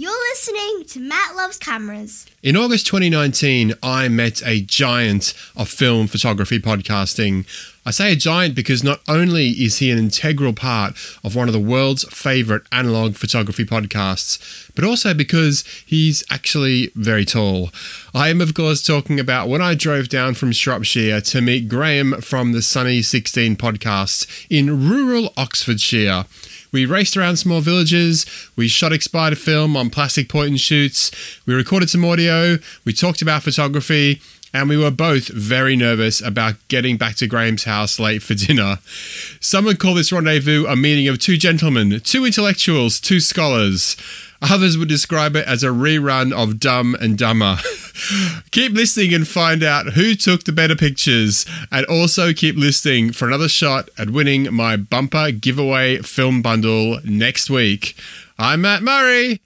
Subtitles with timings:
[0.00, 2.24] You're listening to Matt Loves Cameras.
[2.40, 7.46] In August 2019, I met a giant of film photography podcasting.
[7.84, 10.92] I say a giant because not only is he an integral part
[11.24, 17.24] of one of the world's favorite analog photography podcasts, but also because he's actually very
[17.24, 17.70] tall.
[18.14, 22.20] I am, of course, talking about when I drove down from Shropshire to meet Graeme
[22.20, 26.26] from the Sunny 16 podcast in rural Oxfordshire.
[26.72, 31.10] We raced around small villages, we shot expired film on plastic point and shoots,
[31.46, 34.20] we recorded some audio, we talked about photography,
[34.52, 38.78] and we were both very nervous about getting back to Graeme's house late for dinner.
[39.40, 43.96] Some would call this rendezvous a meeting of two gentlemen, two intellectuals, two scholars.
[44.40, 47.56] Others would describe it as a rerun of Dumb and Dumber.
[48.50, 53.26] keep listening and find out who took the better pictures, and also keep listening for
[53.26, 57.96] another shot at winning my bumper giveaway film bundle next week.
[58.38, 59.40] I'm Matt Murray,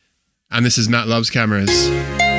[0.50, 2.31] and this is Matt Loves Cameras.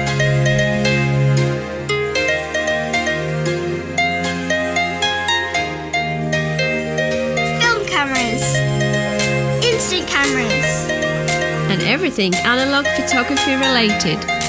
[12.19, 14.42] And everything analog photography related.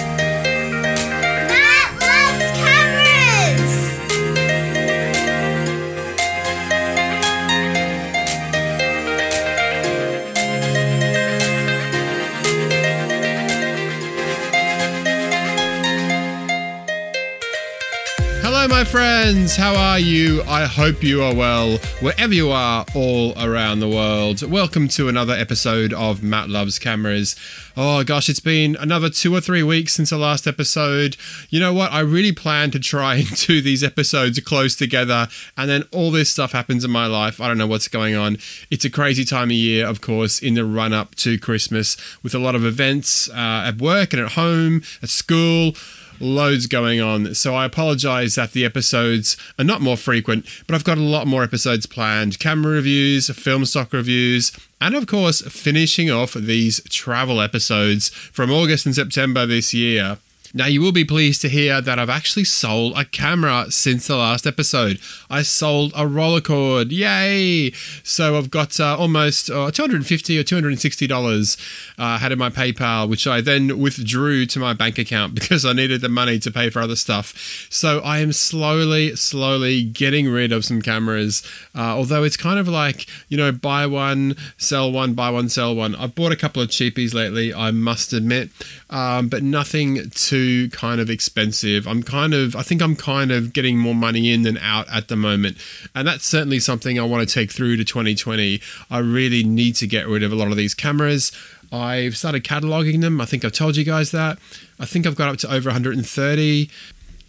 [18.85, 19.57] My friends.
[19.57, 20.43] How are you?
[20.43, 24.43] I hope you are well, wherever you are, all around the world.
[24.43, 27.35] Welcome to another episode of Matt Loves Cameras.
[27.79, 31.17] Oh gosh, it's been another two or three weeks since the last episode.
[31.49, 31.93] You know what?
[31.93, 36.29] I really plan to try and do these episodes close together, and then all this
[36.31, 37.41] stuff happens in my life.
[37.41, 38.37] I don't know what's going on.
[38.71, 42.35] It's a crazy time of year, of course, in the run up to Christmas, with
[42.35, 45.75] a lot of events uh, at work and at home, at school
[46.21, 47.35] loads going on.
[47.35, 51.27] So I apologize that the episodes are not more frequent, but I've got a lot
[51.27, 57.41] more episodes planned camera reviews, film stock reviews, and of course, finishing off these travel
[57.41, 60.19] episodes from August and September this year.
[60.57, 64.15] Now, you will be pleased to hear that I've actually sold a camera since the
[64.15, 65.01] last episode.
[65.29, 66.93] I sold a Rolleicord.
[66.93, 67.73] Yay!
[68.05, 73.27] So I've got uh, almost uh, 250 or $260 uh, had in my PayPal, which
[73.27, 76.81] I then withdrew to my bank account because I needed the money to pay for
[76.81, 77.67] other stuff.
[77.69, 81.43] So I am slowly, slowly getting rid of some cameras.
[81.75, 85.75] Uh, although it's kind of like, you know, buy one, sell one, buy one, sell
[85.75, 85.97] one.
[85.97, 88.51] I've bought a couple of cheapies lately, I must admit,
[88.89, 91.87] um, but nothing too kind of expensive.
[91.87, 95.09] I'm kind of, I think I'm kind of getting more money in than out at
[95.09, 95.57] the moment.
[95.95, 98.61] And that's certainly something I want to take through to 2020.
[98.91, 101.33] I really need to get rid of a lot of these cameras.
[101.73, 103.21] I've started cataloging them.
[103.21, 104.39] I think I've told you guys that.
[104.79, 106.71] I think I've got up to over 130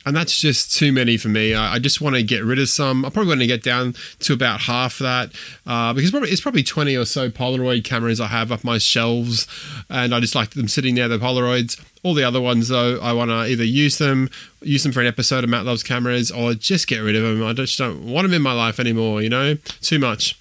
[0.06, 1.54] and that's just too many for me.
[1.54, 3.04] I, I just want to get rid of some.
[3.04, 5.32] I'm probably going to get down to about half that
[5.66, 9.48] uh, because probably, it's probably 20 or so Polaroid cameras I have up my shelves,
[9.90, 11.08] and I just like them sitting there.
[11.08, 11.82] The Polaroids.
[12.04, 14.30] All the other ones, though, I want to either use them,
[14.62, 17.44] use them for an episode of Matt Loves Cameras, or just get rid of them.
[17.44, 19.24] I just don't want them in my life anymore.
[19.24, 20.40] You know, too much.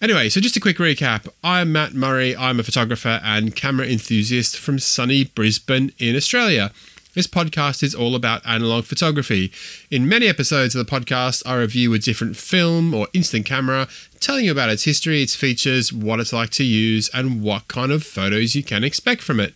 [0.00, 1.28] Anyway, so just a quick recap.
[1.44, 2.34] I'm Matt Murray.
[2.34, 6.72] I'm a photographer and camera enthusiast from sunny Brisbane in Australia.
[7.14, 9.52] This podcast is all about analog photography.
[9.90, 13.86] In many episodes of the podcast, I review a different film or instant camera,
[14.18, 17.92] telling you about its history, its features, what it's like to use, and what kind
[17.92, 19.54] of photos you can expect from it.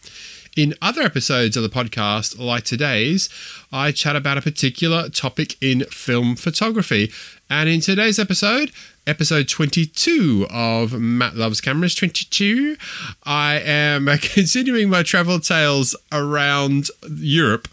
[0.56, 3.28] In other episodes of the podcast, like today's,
[3.70, 7.12] I chat about a particular topic in film photography.
[7.50, 8.72] And in today's episode,
[9.06, 12.78] episode 22 of Matt Loves Cameras 22,
[13.24, 17.68] I am continuing my travel tales around Europe.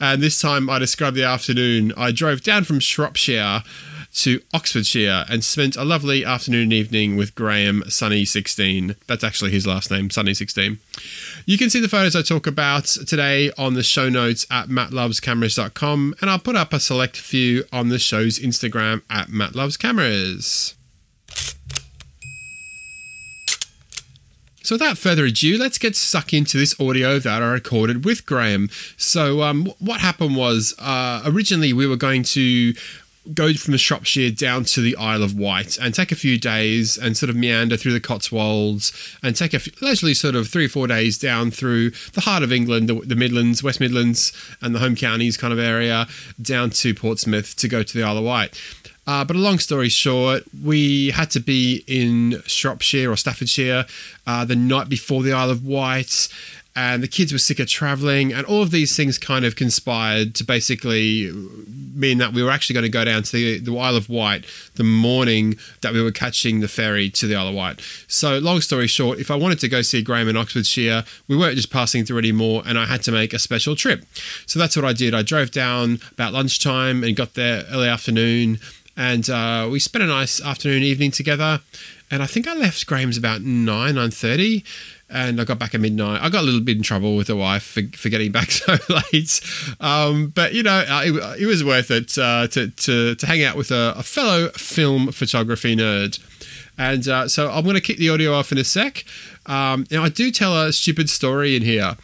[0.00, 1.92] And this time I describe the afternoon.
[1.96, 3.62] I drove down from Shropshire
[4.14, 8.96] to Oxfordshire and spent a lovely afternoon and evening with Graeme Sunny16.
[9.06, 10.78] That's actually his last name, Sunny16.
[11.46, 16.14] You can see the photos I talk about today on the show notes at mattlovescameras.com,
[16.20, 20.74] and I'll put up a select few on the show's Instagram at mattlovescameras.
[24.62, 28.70] So, without further ado, let's get stuck into this audio that I recorded with Graeme.
[28.96, 32.72] So, um, what happened was uh, originally we were going to
[33.32, 36.98] go from the Shropshire down to the Isle of Wight and take a few days
[36.98, 38.92] and sort of meander through the Cotswolds
[39.22, 42.42] and take a few, leisurely sort of three or four days down through the heart
[42.42, 46.06] of England, the, the Midlands, West Midlands, and the home counties kind of area
[46.40, 48.60] down to Portsmouth to go to the Isle of Wight.
[49.06, 53.84] Uh, but a long story short, we had to be in Shropshire or Staffordshire
[54.26, 56.28] uh, the night before the Isle of Wight.
[56.76, 60.34] And the kids were sick of traveling, and all of these things kind of conspired
[60.34, 61.30] to basically
[61.94, 64.44] mean that we were actually going to go down to the, the Isle of Wight
[64.74, 67.80] the morning that we were catching the ferry to the Isle of Wight.
[68.08, 71.54] So, long story short, if I wanted to go see Graeme in Oxfordshire, we weren't
[71.54, 74.04] just passing through anymore, and I had to make a special trip.
[74.46, 75.14] So, that's what I did.
[75.14, 78.58] I drove down about lunchtime and got there early afternoon,
[78.96, 81.60] and uh, we spent a nice afternoon, evening together.
[82.10, 84.62] And I think I left Graeme's about nine, nine thirty,
[85.10, 86.22] and I got back at midnight.
[86.22, 88.76] I got a little bit in trouble with the wife for, for getting back so
[89.12, 89.40] late,
[89.80, 93.42] um, but you know uh, it, it was worth it uh, to, to to hang
[93.42, 96.18] out with a, a fellow film photography nerd.
[96.76, 99.04] And uh, so I'm going to kick the audio off in a sec.
[99.46, 101.96] Um, now I do tell a stupid story in here.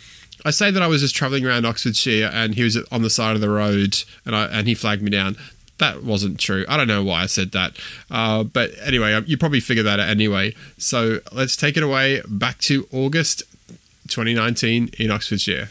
[0.45, 3.35] I say that I was just traveling around Oxfordshire and he was on the side
[3.35, 5.37] of the road and I and he flagged me down.
[5.81, 6.67] That wasn't true.
[6.69, 7.73] I don't know why I said that.
[8.11, 10.55] Uh, but anyway, you probably figured that out anyway.
[10.77, 13.43] So let's take it away back to August
[14.09, 15.71] 2019 in Oxfordshire.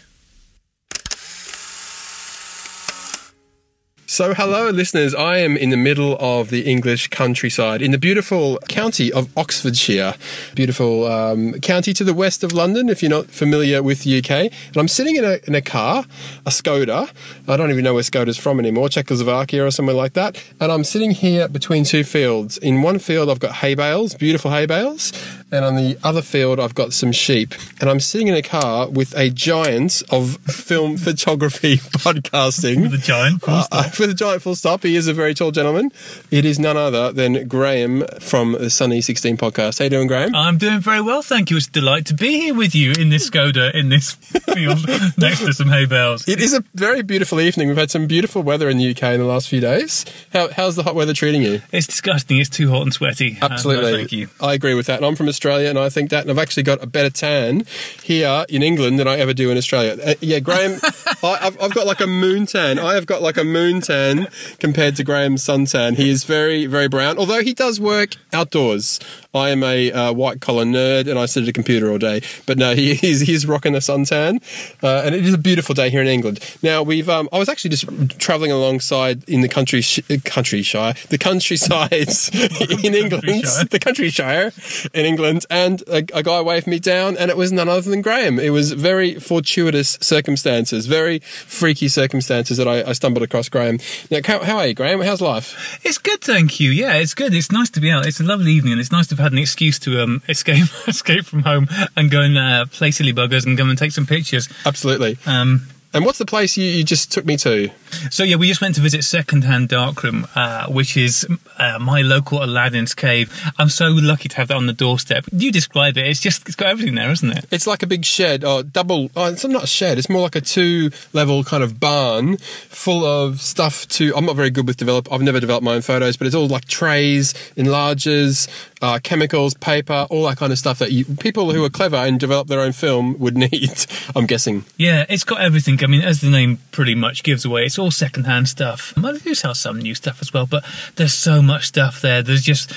[4.20, 5.16] So, hello, listeners.
[5.16, 10.16] I am in the middle of the English countryside in the beautiful county of Oxfordshire.
[10.56, 14.52] Beautiful um, county to the west of London, if you're not familiar with the UK.
[14.52, 16.04] And I'm sitting in a, in a car,
[16.46, 17.10] a Skoda.
[17.48, 20.44] I don't even know where Skoda's from anymore, Czechoslovakia or somewhere like that.
[20.60, 22.58] And I'm sitting here between two fields.
[22.58, 25.14] In one field, I've got hay bales, beautiful hay bales.
[25.52, 27.56] And on the other field, I've got some sheep.
[27.82, 32.92] And I'm sitting in a car with a giant of film photography podcasting.
[32.92, 33.42] The giant.
[33.42, 33.86] full stop.
[33.86, 35.92] Uh, with a giant full stop, he is a very tall gentleman.
[36.30, 39.80] It is none other than Graeme from the Sunny 16 podcast.
[39.80, 40.36] How you doing, Graeme?
[40.36, 41.58] I'm doing very well, thank you.
[41.58, 44.88] It's a delight to be here with you in this Skoda, in this field
[45.18, 46.28] next to some hay bales.
[46.28, 47.68] It is a very beautiful evening.
[47.70, 50.06] We've had some beautiful weather in the UK in the last few days.
[50.32, 51.62] How, how's the hot weather treating you?
[51.72, 52.38] It's disgusting.
[52.38, 53.38] It's too hot and sweaty.
[53.42, 53.92] Uh, no, Absolutely.
[53.94, 54.30] thank you.
[54.40, 54.98] I agree with that.
[54.98, 57.64] And I'm from Australia, and I think that, and I've actually got a better tan
[58.04, 59.98] here in England than I ever do in Australia.
[60.04, 60.80] Uh, yeah, Graeme,
[61.24, 62.78] I, I've, I've got like a moon tan.
[62.78, 64.28] I have got like a moon tan
[64.60, 65.96] compared to Graeme's suntan.
[65.96, 69.00] He is very, very brown, although he does work outdoors.
[69.34, 72.22] I am a uh, white collar nerd, and I sit at a computer all day.
[72.46, 74.42] But no, he, he's he's rocking a suntan,
[74.84, 76.40] uh, and it is a beautiful day here in England.
[76.62, 77.86] Now we've, um, I was actually just
[78.20, 82.30] travelling alongside in the country, sh- countryshire, the countrysides
[82.84, 83.24] in England,
[83.70, 84.52] the countryshire
[84.94, 88.02] in England, and a, a guy waved me down, and it was none other than
[88.02, 88.40] Graeme.
[88.40, 93.80] It was very fortuitous circumstances, very freaky circumstances that I, I stumbled across Graeme.
[94.10, 95.02] Now, how, how are you, Graeme?
[95.02, 95.80] How's life?
[95.84, 96.72] It's good, thank you.
[96.72, 97.34] Yeah, it's good.
[97.34, 98.06] It's nice to be out.
[98.06, 100.68] It's a lovely evening, and it's nice to have had an excuse to um, escape
[100.88, 104.06] escape from home and go and uh, play silly buggers and go and take some
[104.06, 104.50] pictures.
[104.66, 105.18] Absolutely.
[105.26, 107.72] Um, And what's the place you, you just took me to?
[108.12, 111.28] So yeah, we just went to visit Secondhand Darkroom, uh, which is
[111.58, 113.34] uh, my local Aladdin's cave.
[113.58, 115.26] I'm so lucky to have that on the doorstep.
[115.32, 116.06] You describe it.
[116.06, 117.46] It's just it's got everything there, isn't it?
[117.50, 119.10] It's like a big shed, or double.
[119.16, 119.98] Oh, it's not a shed.
[119.98, 123.88] It's more like a two-level kind of barn full of stuff.
[123.88, 125.12] To I'm not very good with develop.
[125.12, 128.48] I've never developed my own photos, but it's all like trays, enlargers,
[128.82, 132.20] uh, chemicals, paper, all that kind of stuff that you, people who are clever and
[132.20, 133.86] develop their own film would need.
[134.16, 134.66] I'm guessing.
[134.78, 135.84] Yeah, it's got everything.
[135.84, 138.94] I mean, as the name pretty much gives away, it's all secondhand stuff.
[138.96, 140.64] They do sell some new stuff as well, but
[140.96, 142.22] there's so much stuff there.
[142.22, 142.72] There's just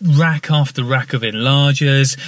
[0.00, 2.18] rack after rack of enlargers.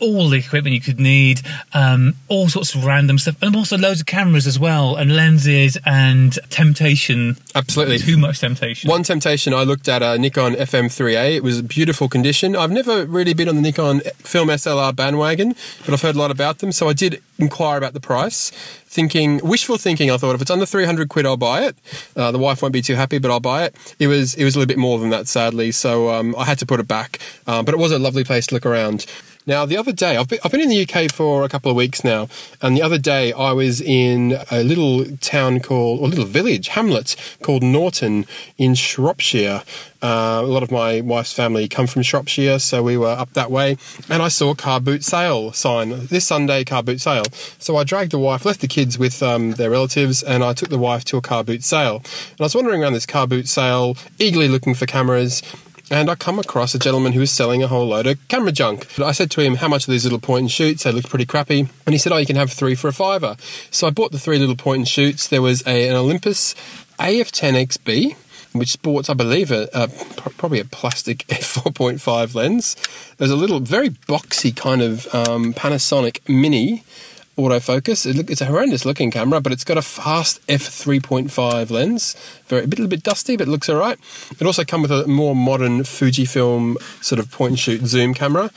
[0.00, 1.42] All the equipment you could need,
[1.72, 5.76] um, all sorts of random stuff, and also loads of cameras as well, and lenses,
[5.84, 7.36] and temptation.
[7.54, 7.98] Absolutely.
[7.98, 8.88] Too much temptation.
[8.88, 11.34] One temptation, I looked at a Nikon FM3A.
[11.36, 12.54] It was a beautiful condition.
[12.54, 16.30] I've never really been on the Nikon Film SLR bandwagon, but I've heard a lot
[16.30, 16.70] about them.
[16.70, 20.10] So I did inquire about the price, thinking, wishful thinking.
[20.10, 21.76] I thought if it's under 300 quid, I'll buy it.
[22.16, 23.74] Uh, the wife won't be too happy, but I'll buy it.
[23.98, 25.72] It was it was a little bit more than that, sadly.
[25.72, 27.18] So um, I had to put it back.
[27.46, 29.06] Um, but it was a lovely place to look around.
[29.48, 31.76] Now, the other day, I've been, I've been in the UK for a couple of
[31.76, 32.28] weeks now,
[32.60, 37.16] and the other day I was in a little town called, or little village, hamlet
[37.40, 38.26] called Norton
[38.58, 39.62] in Shropshire.
[40.02, 43.50] Uh, a lot of my wife's family come from Shropshire, so we were up that
[43.50, 43.78] way,
[44.10, 47.24] and I saw a car boot sale sign this Sunday car boot sale.
[47.58, 50.68] So I dragged the wife, left the kids with um, their relatives, and I took
[50.68, 52.02] the wife to a car boot sale.
[52.32, 55.42] And I was wandering around this car boot sale, eagerly looking for cameras
[55.90, 58.98] and I come across a gentleman who was selling a whole load of camera junk.
[58.98, 60.82] I said to him, How much are these little point and shoots?
[60.82, 61.68] They look pretty crappy.
[61.86, 63.36] And he said, Oh, you can have three for a fiver.
[63.70, 65.28] So I bought the three little point and shoots.
[65.28, 66.54] There was a, an Olympus
[66.98, 68.16] AF10XB.
[68.52, 69.88] Which sports, I believe, a, a
[70.36, 72.76] probably a plastic f4.5 lens.
[73.18, 76.82] There's a little, very boxy kind of um, Panasonic Mini
[77.38, 78.04] autofocus.
[78.30, 82.14] It's a horrendous looking camera, but it's got a fast f3.5 lens.
[82.48, 83.98] Very, a bit- little bit dusty, but it looks all right.
[84.38, 88.50] It also comes with a more modern Fujifilm sort of point and shoot zoom camera.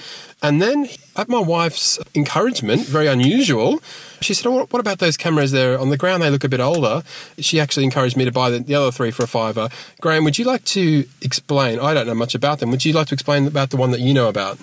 [0.44, 3.80] And then, at my wife's encouragement, very unusual,
[4.22, 6.24] she said, oh, what- what about those cameras there on the ground?
[6.24, 7.04] They look a bit older.
[7.38, 9.70] She actually encouraged me to buy the, the other three for a fiver.
[10.02, 11.80] Graeme, would you like to explain?
[11.80, 12.72] I don't know much about them.
[12.72, 14.58] Would you like to explain about the one that you know about?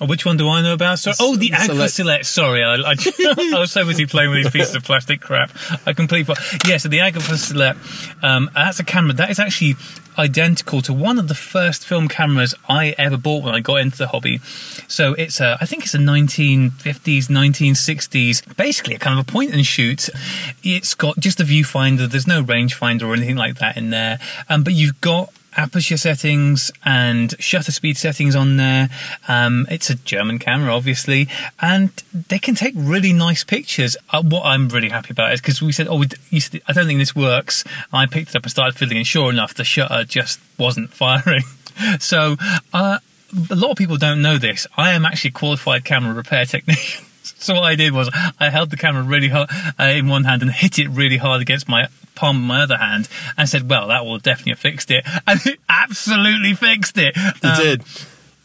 [0.00, 0.98] Oh, which one do I know about?
[0.98, 2.26] So, oh, the Agfa Select.
[2.26, 2.94] Sorry, I, I,
[3.56, 5.50] I was so busy playing with these pieces of plastic crap.
[5.86, 6.34] I completely.
[6.34, 6.68] forgot.
[6.68, 7.78] Yeah, so the Agfa Select.
[8.22, 9.76] Um, that's a camera that is actually
[10.18, 13.98] identical to one of the first film cameras I ever bought when I got into
[13.98, 14.38] the hobby.
[14.88, 19.52] So it's a, I think it's a 1950s, 1960s, basically a kind of a point
[19.52, 20.08] and shoot.
[20.62, 22.08] It's got just a viewfinder.
[22.08, 24.18] There's no rangefinder or anything like that in there.
[24.48, 28.88] Um, but you've got aperture settings and shutter speed settings on there.
[29.28, 31.28] Um, it's a German camera, obviously,
[31.60, 33.96] and they can take really nice pictures.
[34.10, 36.86] Uh, what I'm really happy about is because we said, "Oh, we, said, I don't
[36.86, 40.04] think this works." I picked it up and started fiddling, and sure enough, the shutter
[40.04, 41.44] just wasn't firing.
[41.98, 42.36] so.
[42.72, 42.98] Uh,
[43.50, 44.68] a lot of people don't know this.
[44.76, 47.05] I am actually a qualified camera repair technician.
[47.38, 50.42] So what I did was I held the camera really hard uh, in one hand
[50.42, 53.88] and hit it really hard against my palm of my other hand and said, "Well,
[53.88, 57.12] that will definitely have fixed it," and it absolutely fixed it.
[57.16, 57.82] It Um, did.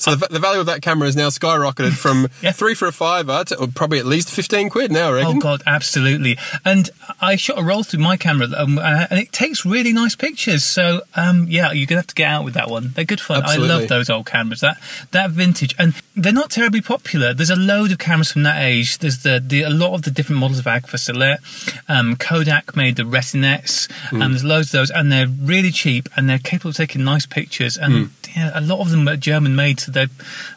[0.02, 2.52] So the, the value of that camera is now skyrocketed from Yeah.
[2.52, 6.38] three for a fiver to probably at least 15 quid now, I Oh god, absolutely!
[6.66, 6.90] And
[7.22, 10.64] I shot a roll through my camera, um, uh, and it takes really nice pictures.
[10.64, 12.92] So um, yeah, you're gonna have to get out with that one.
[12.96, 13.44] They're good fun.
[13.46, 14.62] I love those old cameras.
[14.62, 14.78] That
[15.12, 17.34] that vintage, and they're not terribly popular.
[17.34, 18.98] There's a load of cameras from that age.
[18.98, 21.44] There's the, the a lot of the different models of Agfa Select.
[21.88, 24.22] Um, Kodak made the Retinettes, Hmm.
[24.22, 27.26] and there's loads of those, and they're really cheap, and they're capable of taking nice
[27.26, 27.78] pictures.
[27.78, 28.06] And Hmm.
[28.36, 30.10] yeah, a lot of them are German made, so they're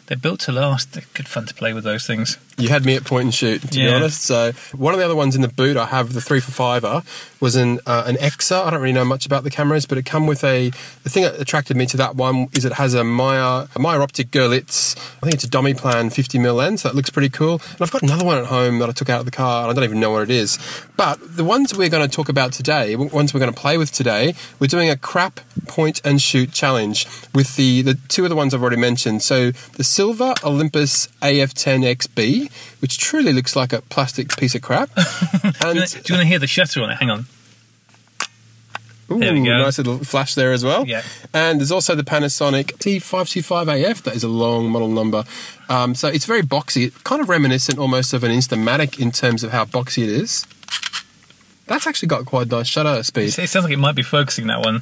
[0.07, 0.93] they're built to last.
[0.93, 2.37] They're good fun to play with those things.
[2.57, 4.21] You had me at point and shoot, to be honest.
[4.21, 7.03] So one of the other ones in the boot I have, the three for fiver,
[7.41, 8.65] was an uh, an Exa.
[8.65, 10.69] I don't really know much about the cameras, but it come with a.
[11.03, 14.01] The thing that attracted me to that one is it has a Meyer a Meyer
[14.01, 14.95] Optic Görlitz.
[15.17, 16.83] I think it's a Domiplan 50 mm lens.
[16.83, 17.61] That looks pretty cool.
[17.71, 19.63] And I've got another one at home that I took out of the car.
[19.63, 20.57] and I don't even know what it is.
[20.95, 23.91] But the ones we're going to talk about today, ones we're going to play with
[23.91, 28.35] today, we're doing a crap point and shoot challenge with the the two of the
[28.35, 29.21] ones I've already mentioned.
[29.23, 34.89] So the Silver Olympus AF10XB, which truly looks like a plastic piece of crap.
[34.95, 36.95] Do you and do you want to hear the shutter on it?
[36.97, 37.25] Hang on.
[39.09, 39.57] ooh, There we go.
[39.57, 40.85] nice little flash there as well.
[40.85, 41.01] Yeah.
[41.33, 44.03] And there's also the Panasonic T525AF.
[44.03, 45.23] That is a long model number.
[45.69, 49.51] Um, so it's very boxy, kind of reminiscent almost of an Instamatic in terms of
[49.53, 50.45] how boxy it is.
[51.67, 53.39] That's actually got quite nice shutter speed.
[53.39, 54.81] It sounds like it might be focusing that one.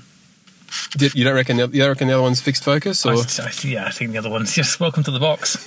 [0.98, 1.58] Did- You don't reckon?
[1.58, 3.06] The, you don't reckon the other one's fixed focus?
[3.06, 5.58] Or I- yeah, I think the other one's just welcome to the box.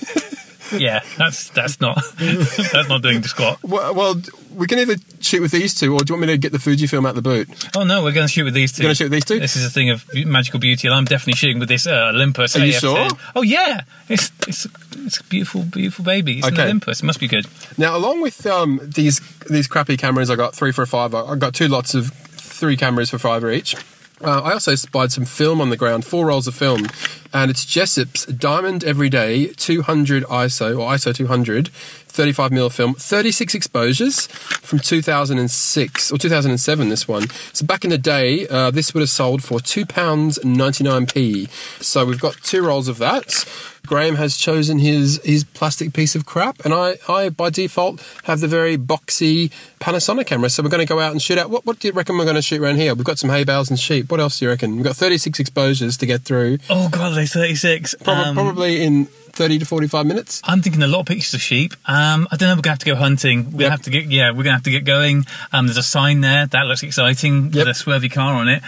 [0.77, 3.59] yeah, that's that's not that's not doing the squat.
[3.63, 4.15] well, well,
[4.53, 6.57] we can either shoot with these two, or do you want me to get the
[6.57, 7.47] Fujifilm out the boot?
[7.75, 8.81] Oh no, we're going to shoot with these two.
[8.83, 9.39] You're gonna shoot with these two?
[9.39, 12.55] This is a thing of magical beauty, and I'm definitely shooting with this uh, Olympus.
[12.57, 12.79] Are you AF10.
[12.79, 13.07] sure?
[13.35, 16.39] Oh yeah, it's it's it's a beautiful, beautiful baby.
[16.39, 16.55] It's Okay.
[16.63, 17.01] an Olympus.
[17.01, 17.45] It must be good.
[17.77, 21.23] Now, along with um, these these crappy cameras, I got three for a fiver.
[21.25, 23.75] I got two lots of three cameras for fiver each.
[24.19, 26.87] Uh, I also spied some film on the ground, four rolls of film,
[27.33, 31.69] and it's Jessop's Diamond Everyday 200 ISO or ISO 200
[32.09, 36.89] 35 mm film, 36 exposures from 2006 or 2007.
[36.89, 37.29] This one.
[37.53, 41.49] So back in the day, uh, this would have sold for two pounds 99p.
[41.83, 43.45] So we've got two rolls of that.
[43.85, 48.41] Graeme has chosen his his plastic piece of crap, and I, I by default have
[48.41, 49.49] the very boxy
[49.79, 50.49] Panasonic camera.
[50.49, 51.49] So we're going to go out and shoot out.
[51.49, 52.93] What, what do you reckon we're going to shoot around here?
[52.95, 54.11] We've got some hay bales and sheep.
[54.11, 54.75] What else do you reckon?
[54.75, 57.95] We've got 36 exposures to get through, Oh god, they're 36.
[58.03, 60.41] Prob- Um, probably in 30 to 45 minutes.
[60.43, 61.73] I'm thinking a lot of pictures of sheep.
[61.85, 62.55] Um, I don't know.
[62.55, 63.45] We're gonna have to go hunting.
[63.45, 63.59] We're Yep.
[63.59, 64.05] gonna have to get.
[64.11, 65.25] Yeah, we're gonna have to get going.
[65.53, 67.53] Um, there's a sign there that looks exciting Yep.
[67.53, 68.61] with a swervy car on it.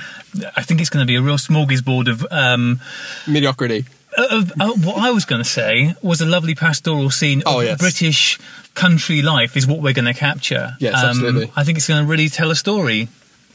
[0.55, 2.25] I think it's going to be a real smorgasbord of.
[2.29, 2.79] Um,
[3.27, 3.85] Mediocrity.
[4.17, 7.65] of, uh, what I was going to say was a lovely pastoral scene Oh, of
[7.65, 7.79] yes.
[7.79, 8.39] British
[8.75, 10.75] country life is what we're going to capture.
[10.79, 11.51] Yes, Um, absolutely.
[11.55, 13.07] I think it's going to really tell a story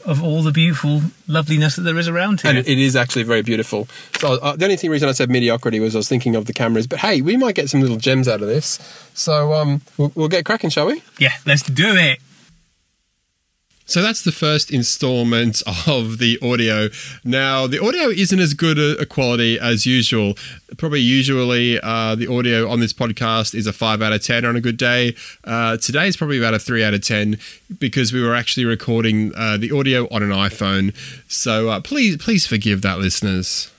[0.04, 2.50] of all the beautiful loveliness that there is around here.
[2.50, 3.88] And it is actually very beautiful.
[4.18, 6.52] So uh, the only thing reason I said mediocrity was I was thinking of the
[6.52, 6.86] cameras.
[6.86, 8.78] But hey, we might get some little gems out of this.
[9.14, 11.02] So um, we'll, we'll get cracking, shall we?
[11.18, 12.18] yeah, let's do it.
[13.86, 16.88] So that's the first installment of the audio.
[17.22, 20.34] Now, the audio isn't as good a, quality as usual.
[20.78, 24.56] Probably usually uh, the audio on this podcast is a 5 out of 10 on
[24.56, 25.14] a good day.
[25.44, 27.38] Uh, today is probably about a 3 out of 10
[27.78, 30.94] because we were actually recording uh, the audio on an iPhone.
[31.28, 33.70] So uh, please, please forgive that, listeners.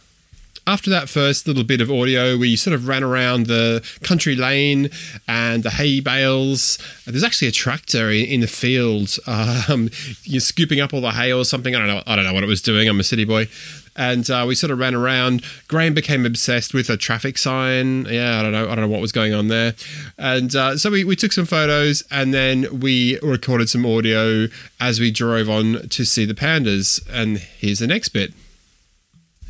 [0.68, 4.90] After that first little bit of audio, we sort of ran around the country lane
[5.28, 6.80] and the hay bales.
[7.06, 9.92] There's actually a tractor in, in the field, um,
[10.24, 11.76] you're scooping up all the hay or something.
[11.76, 12.04] I don't know.
[12.08, 12.90] I don't know what it was doing.
[12.90, 13.48] I'm a city boy.
[13.96, 15.44] And uh, we sort of ran around.
[15.68, 18.06] Graeme became obsessed with a traffic sign.
[18.06, 18.66] Yeah, I don't know.
[18.66, 19.76] I don't know what was going on there.
[20.18, 24.48] And uh, so we, we took some photos and then we recorded some audio
[24.82, 27.00] as we drove on to see the pandas.
[27.10, 28.34] And here's the next bit.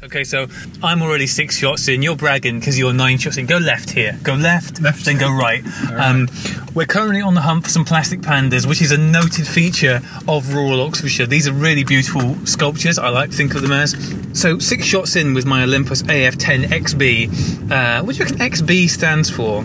[0.05, 0.45] Okay, so
[0.83, 2.03] I'm already six shots in.
[2.03, 3.47] You're bragging because you're nine shots in.
[3.47, 4.19] Go left here.
[4.21, 5.03] Go left, Left.
[5.03, 5.63] then go right.
[5.91, 6.29] Um,
[6.75, 10.53] we're currently on the hunt for some plastic pandas, which is a noted feature of
[10.53, 11.25] rural Oxfordshire.
[11.25, 12.99] These are really beautiful sculptures.
[12.99, 13.95] I like to think of them as.
[14.39, 17.71] So six shots in with my Olympus AF10 XB.
[17.71, 19.63] Uh, what do you reckon XB stands for?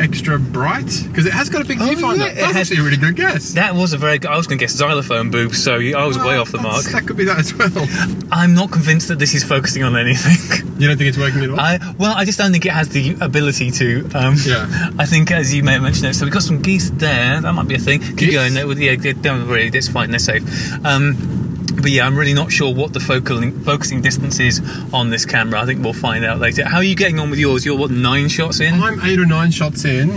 [0.00, 0.86] Extra bright?
[1.08, 2.18] Because it has got a big Oh, viewfinder.
[2.18, 3.52] yeah, That's has- actually a really good guess.
[3.54, 4.30] That was a very good.
[4.30, 6.84] I was going to guess xylophone boobs, so I was way off the mark.
[6.84, 7.70] That could be that as well.
[8.32, 10.66] I'm not convinced that this is focusing on anything.
[10.78, 11.58] You don't think it's working at all?
[11.58, 14.08] I well, I just don't think it has the ability to.
[14.14, 14.90] Um, Yeah.
[14.98, 16.14] I think, as you may have mentioned, it.
[16.14, 17.40] So we've got some geese there.
[17.40, 18.00] That might be a thing.
[18.00, 18.34] Keep Geese?
[18.34, 18.54] going.
[18.54, 19.70] Yeah, yeah, don't worry.
[19.74, 20.10] It's fine.
[20.10, 20.42] They're safe.
[20.84, 21.47] Um,
[21.80, 24.60] but yeah, I'm really not sure what the focal focusing distance is
[24.92, 25.60] on this camera.
[25.60, 26.66] I think we'll find out later.
[26.66, 27.64] How are you getting on with yours?
[27.64, 28.74] You're what nine shots in?
[28.82, 30.10] I'm eight or nine shots in.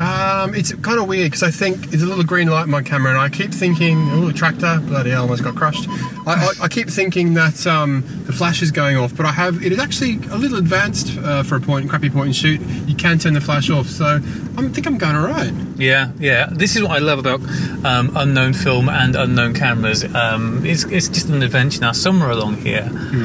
[0.00, 2.82] Um, it's kind of weird because I think there's a little green light in my
[2.82, 5.88] camera, and I keep thinking, oh, tractor, bloody hell, almost got crushed.
[6.26, 9.64] I, I, I keep thinking that um, the flash is going off, but I have
[9.64, 12.60] it is actually a little advanced uh, for a point, crappy point and shoot.
[12.86, 15.52] You can turn the flash off, so I think I'm going all right.
[15.76, 16.48] Yeah, yeah.
[16.50, 17.40] This is what I love about
[17.84, 20.04] um, unknown film and unknown cameras.
[20.14, 21.92] Um, it's, it's just an adventure now.
[21.92, 22.82] Somewhere along here,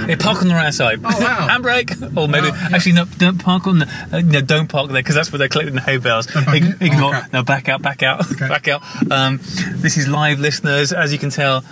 [0.08, 1.00] hey, park on the right side.
[1.04, 1.48] Oh, wow.
[1.52, 2.70] Handbrake, or maybe Wow, yeah.
[2.76, 5.48] actually no, don't park on the uh, no, don't park there because that's where they're
[5.50, 6.28] collecting the hay bales.
[6.28, 6.78] park Ig- here?
[6.82, 7.10] Oh, ignore.
[7.12, 7.34] crap.
[7.34, 8.48] no, back out, back out, Okay.
[8.48, 8.82] back out.
[9.12, 9.38] Um,
[9.78, 10.92] this is live, listeners.
[10.94, 11.64] As you can tell.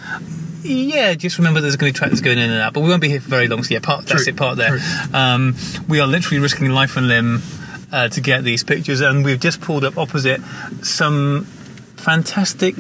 [0.64, 3.02] Yeah, just remember there's going to be tractors going in and out, but we won't
[3.02, 3.64] be here for very long.
[3.64, 4.36] So yeah, part, that's it.
[4.36, 4.78] Part there.
[5.12, 5.56] Um,
[5.90, 7.42] we are literally risking life and limb
[7.92, 10.40] uh, to get these pictures, and we've just pulled up opposite
[10.84, 11.46] some
[11.96, 12.76] fantastic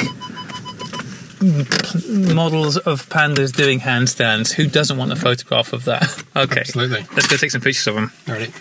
[1.42, 4.52] models of pandas doing handstands.
[4.54, 6.02] Who doesn't want a photograph of that?
[6.36, 7.06] Okay, Absolutely.
[7.14, 8.12] Let's go take some pictures of them.
[8.26, 8.54] Alrighty.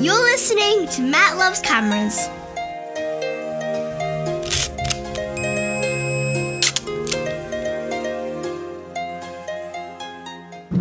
[0.00, 2.28] You're listening to Matt Loves Cameras.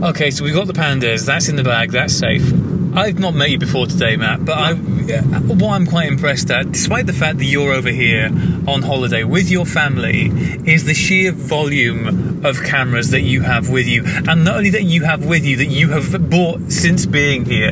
[0.04, 1.26] Okay, so we've got the pandas.
[1.26, 1.92] That's in the bag.
[1.92, 2.44] That's safe.
[2.96, 7.08] I've not met you before today, Matt, but I, what I'm quite impressed at, despite
[7.08, 8.28] the fact that you're over here
[8.68, 10.28] on holiday with your family,
[10.66, 14.84] is the sheer volume of cameras that you have with you, and not only that
[14.84, 17.72] you have with you, that you have bought since being here.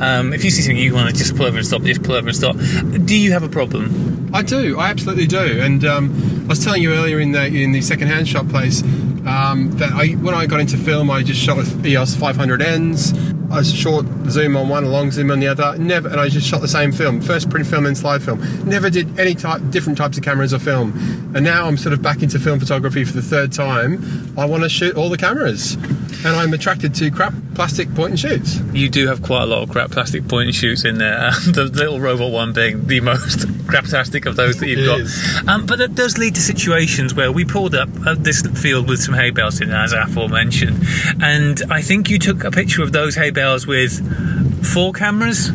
[0.00, 2.14] Um, if you see something you want to just pull over and stop, just pull
[2.14, 2.56] over and stop.
[2.56, 4.30] Do you have a problem?
[4.32, 4.78] I do.
[4.78, 5.60] I absolutely do.
[5.60, 8.82] And um, I was telling you earlier in the in the second-hand shop place
[9.26, 13.31] um, that I when I got into film, I just shot with EOS 500Ns.
[13.52, 15.76] I short zoom on one, a long zoom on the other.
[15.78, 18.40] Never, and I just shot the same film, first print film and slide film.
[18.66, 20.92] Never did any type, different types of cameras or film.
[21.34, 24.32] And now I'm sort of back into film photography for the third time.
[24.38, 28.20] I want to shoot all the cameras, and I'm attracted to crap plastic point and
[28.20, 28.60] shoots.
[28.72, 31.30] You do have quite a lot of crap plastic point and shoots in there.
[31.52, 35.48] the little robot one being the most craptastic of those that you've It got.
[35.48, 39.00] Um, but it does lead to situations where we pulled up at this field with
[39.00, 40.82] some hay bales in, as aforementioned,
[41.20, 45.50] and I think you took a picture of those hay bales with four cameras.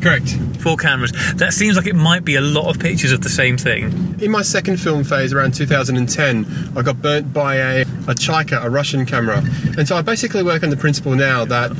[0.00, 0.36] Correct.
[0.60, 1.12] Four cameras.
[1.36, 4.16] That seems like it might be a lot of pictures of the same thing.
[4.20, 8.70] In my second film phase around 2010, I got burnt by a, a Chaika, a
[8.70, 9.42] Russian camera.
[9.76, 11.70] And so I basically work on the principle now that.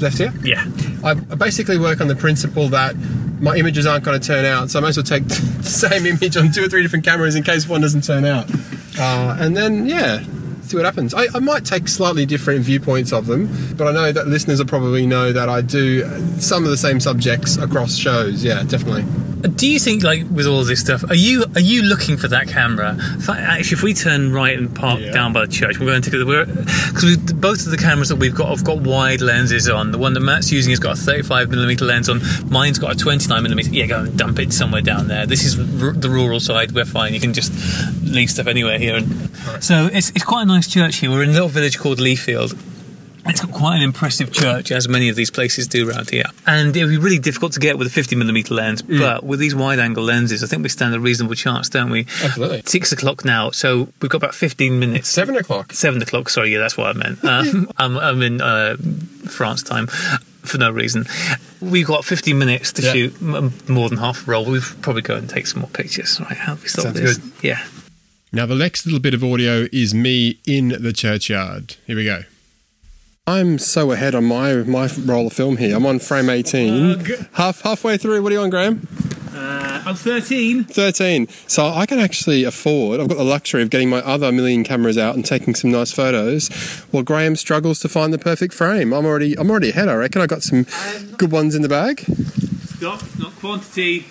[0.00, 0.32] Left here?
[0.42, 0.64] Yeah.
[1.04, 2.96] I I basically work on the principle that
[3.40, 6.04] my images aren't going to turn out, so I might as well take the same
[6.06, 8.50] image on two or three different cameras in case one doesn't turn out.
[8.98, 10.22] Uh, and then, yeah,
[10.74, 11.14] see what happens.
[11.14, 14.66] I, I might take slightly different viewpoints of them, but I know that listeners will
[14.66, 16.02] probably know that I do
[16.40, 18.42] some of the same subjects across shows.
[18.42, 19.04] Yeah, definitely.
[19.56, 22.48] Do you think, like, with all this stuff, are you are you looking for that
[22.48, 22.96] camera?
[23.18, 25.12] If I- Actually, if we turn right and park Yeah.
[25.12, 26.44] down by the church, we're going to go.
[26.46, 29.92] because both of the cameras that we've got have got wide lenses on.
[29.92, 32.22] The one that Matt's using has got a 35 millimeter lens on.
[32.48, 33.68] Mine's got a 29 millimeter.
[33.70, 35.26] Yeah, go and dump it somewhere down there.
[35.26, 36.72] This is r- the rural side.
[36.72, 37.12] We're fine.
[37.12, 37.52] You can just
[38.02, 38.96] leave stuff anywhere here.
[38.96, 39.28] And
[39.60, 41.10] so it's it's quite a nice church here.
[41.10, 42.56] We're in a little village called Leafield.
[43.26, 46.24] It's got quite an impressive church, as many of these places do around here.
[46.46, 49.54] And it would be really difficult to get with a 50mm lens, but with these
[49.54, 52.00] wide angle lenses, I think we stand a reasonable chance, don't we?
[52.22, 52.62] Absolutely.
[52.66, 55.08] Six o'clock now, so we've got about 15 minutes.
[55.08, 55.72] Seven o'clock.
[55.72, 57.24] Seven o'clock, sorry, yeah, that's what I meant.
[57.24, 58.76] Um, I'm, I'm in uh,
[59.26, 61.06] France time for no reason.
[61.62, 62.92] We've got 15 minutes to Yeah.
[62.92, 64.44] shoot m- more than half a roll.
[64.44, 66.20] We'll probably go and take some more pictures.
[66.20, 67.16] Right, how do we stop Sounds this?
[67.18, 67.32] good.
[67.42, 67.64] Yeah.
[68.32, 71.76] Now, the next little bit of audio is me in the churchyard.
[71.86, 72.24] Here we go.
[73.26, 75.74] I'm so ahead on my my roll of film here.
[75.74, 76.90] I'm on frame 18.
[76.90, 77.26] Ugh.
[77.32, 78.22] Half halfway through.
[78.22, 78.86] What are you on, Graeme?
[79.32, 80.64] Uh, I'm 13.
[80.64, 81.28] 13.
[81.46, 84.98] So I can actually afford, I've got the luxury of getting my other million cameras
[84.98, 86.48] out and taking some nice photos
[86.90, 88.92] while Graeme struggles to find the perfect frame.
[88.92, 90.20] I'm already I'm already ahead, I reckon.
[90.20, 90.66] I got some
[91.16, 92.00] good ones in the bag.
[92.76, 94.04] Stop, not quantity,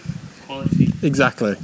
[0.47, 0.91] quality.
[1.03, 1.55] Exactly.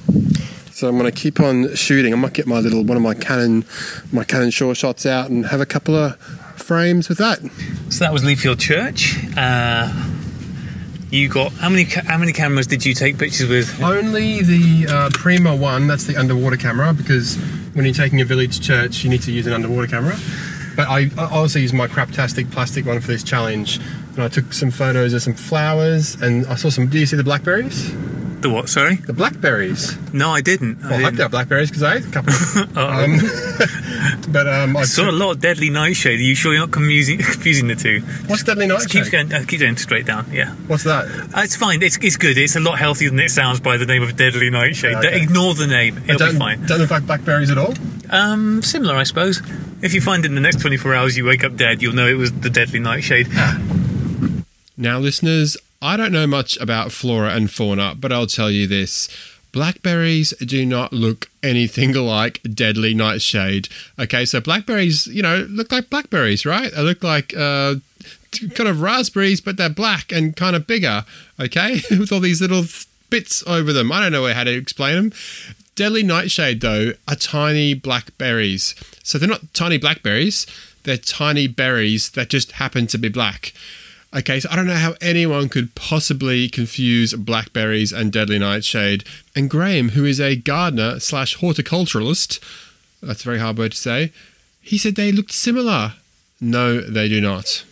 [0.71, 2.13] So I'm going to keep on shooting.
[2.13, 3.65] I might get my little one of my Canon
[4.12, 7.39] my Canon Sure shots out and have a couple of frames with that.
[7.89, 9.17] So that was Leafield Church.
[9.36, 9.91] Uh,
[11.10, 13.82] you got how many ca- how many cameras did you take pictures with?
[13.82, 17.36] Only the uh, Prima one, that's the underwater camera, because
[17.74, 20.15] when you're taking a village church, you need to use an underwater camera.
[20.76, 23.80] But I, I also used my craptastic plastic one for this challenge.
[24.13, 26.88] And I took some photos of some flowers, and I saw some.
[26.88, 27.91] Do you see the blackberries?
[28.41, 28.69] The what?
[28.69, 28.95] Sorry.
[28.95, 29.97] The blackberries.
[30.13, 30.82] No, I didn't.
[30.84, 31.21] I Well, I didn't.
[31.25, 32.34] are blackberries because I ate a couple.
[32.80, 33.19] Um,
[34.32, 36.19] but um, I saw a lot of Deadly Nightshade.
[36.19, 37.99] Are you sure you're not confusing, confusing the two?
[38.28, 39.30] what's Deadly Just keep Nightshade?
[39.30, 39.34] going.
[39.34, 40.25] Uh, keep going straight down.
[40.32, 41.06] Yeah, What's that?
[41.36, 41.84] uh, it's fine.
[41.84, 42.38] It's, it's good.
[42.38, 44.95] It's a lot healthier than it sounds by the name of Deadly Nightshade.
[44.95, 45.21] Okay.
[45.21, 45.97] Ignore the name.
[46.06, 46.65] It'll don't, be fine.
[46.65, 47.73] don't look like blackberries at all.
[48.10, 49.41] Um, similar, I suppose.
[49.82, 52.13] If you find in the next 24 hours you wake up dead, you'll know it
[52.17, 53.28] was the Deadly Nightshade.
[54.78, 59.08] Now, listeners, I don't know much about flora and fauna, but I'll tell you this.
[59.52, 63.70] Blackberries do not look anything like deadly nightshade.
[63.98, 66.72] Okay, so blackberries, you know, look like blackberries, right?
[66.72, 67.76] They look like uh,
[68.54, 71.06] kind of raspberries, but they're black and kind of bigger.
[71.39, 72.65] Okay, with all these little
[73.10, 73.92] bits over them.
[73.92, 75.13] I don't know how to explain them.
[75.76, 78.76] Deadly nightshade, though, are tiny blackberries.
[79.02, 80.46] So they're not tiny blackberries;
[80.84, 83.54] they're tiny berries that just happen to be black.
[84.13, 89.04] Okay, so I don't know how anyone could possibly confuse blackberries and deadly nightshade.
[89.36, 92.39] And Graeme, who is a gardener slash horticulturalist,
[93.04, 94.12] that's a very hard word to say,
[94.62, 95.93] he said they looked similar.
[96.41, 97.63] No, they do not.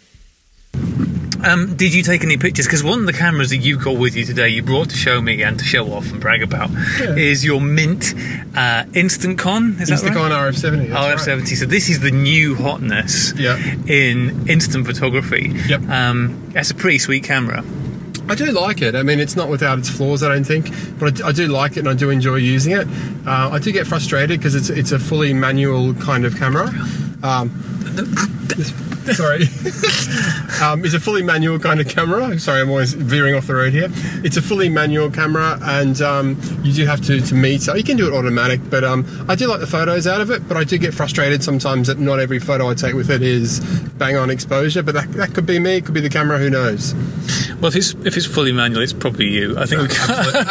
[1.44, 2.66] Um, did you take any pictures?
[2.66, 5.22] Because one of the cameras that you've got with you today, you brought to show
[5.22, 6.70] me and to show off and brag about,
[7.18, 8.14] is your Mint
[8.56, 9.80] uh, InstantKon.
[9.82, 10.14] Is that right?
[10.14, 10.90] InstantKon RF70.
[10.90, 11.56] RF70.
[11.58, 13.58] So this is the new hotness Yeah.
[13.88, 15.52] in instant photography.
[15.68, 15.82] Yep.
[15.90, 17.64] Um, that's a pretty sweet camera.
[18.30, 18.94] I do like it.
[18.94, 20.70] I mean, it's not without its flaws, I don't think,
[21.00, 22.86] but I do, I do like it and I do enjoy using it.
[23.26, 26.68] Uh, I do get frustrated because it's it's a fully manual kind of camera.
[27.24, 27.52] Um,
[29.14, 29.44] sorry,
[30.62, 32.38] um, it's a fully manual kind of camera.
[32.40, 33.90] Sorry, I'm always veering off the road here.
[34.24, 37.78] It's a fully manual camera, and um, you do have to to meter.
[37.78, 40.48] You can do it automatic, but um, I do like the photos out of it.
[40.48, 43.60] But I do get frustrated sometimes that not every photo I take with it is
[43.98, 44.84] bang on exposure.
[44.84, 45.78] But that, that could be me.
[45.78, 46.38] It could be the camera.
[46.38, 46.94] Who knows?
[47.62, 49.58] Well, if it's if it's fully manual, it's probably you.
[49.58, 49.82] I think.
[49.82, 49.88] we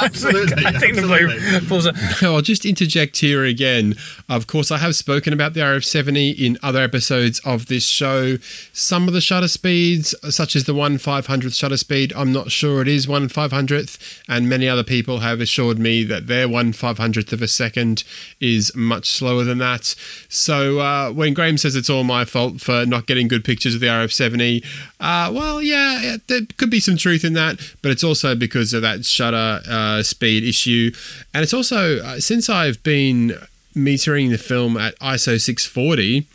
[0.02, 1.88] Absolutely, I think the blue falls.
[2.22, 3.94] I'll just interject here again.
[4.28, 8.36] Of course, I have spoken about the RF70 in other episodes of this show.
[8.72, 12.82] Some of the shutter speeds, such as the 1 500th shutter speed, I'm not sure
[12.82, 17.32] it is 1 500th, and many other people have assured me that their 1 500th
[17.32, 18.04] of a second
[18.40, 19.94] is much slower than that.
[20.28, 23.80] So uh, when Graeme says it's all my fault for not getting good pictures of
[23.80, 24.64] the RF70,
[25.00, 28.82] uh, well, yeah, there could be some truth in that, but it's also because of
[28.82, 30.90] that shutter uh, speed issue.
[31.34, 33.38] And it's also, uh, since I've been
[33.76, 36.26] metering the film at ISO 640,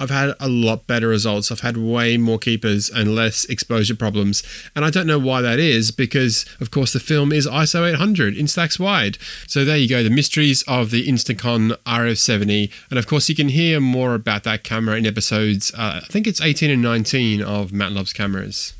[0.00, 1.50] I've had a lot better results.
[1.50, 4.42] I've had way more keepers and less exposure problems.
[4.74, 8.36] And I don't know why that is because, of course, the film is ISO 800
[8.36, 9.18] in Instax wide.
[9.46, 12.72] So there you go, the mysteries of the InstantKon RF70.
[12.90, 16.26] And of course, you can hear more about that camera in episodes, uh, I think
[16.26, 18.74] it's 18 and 19 of Matt Loves Cameras.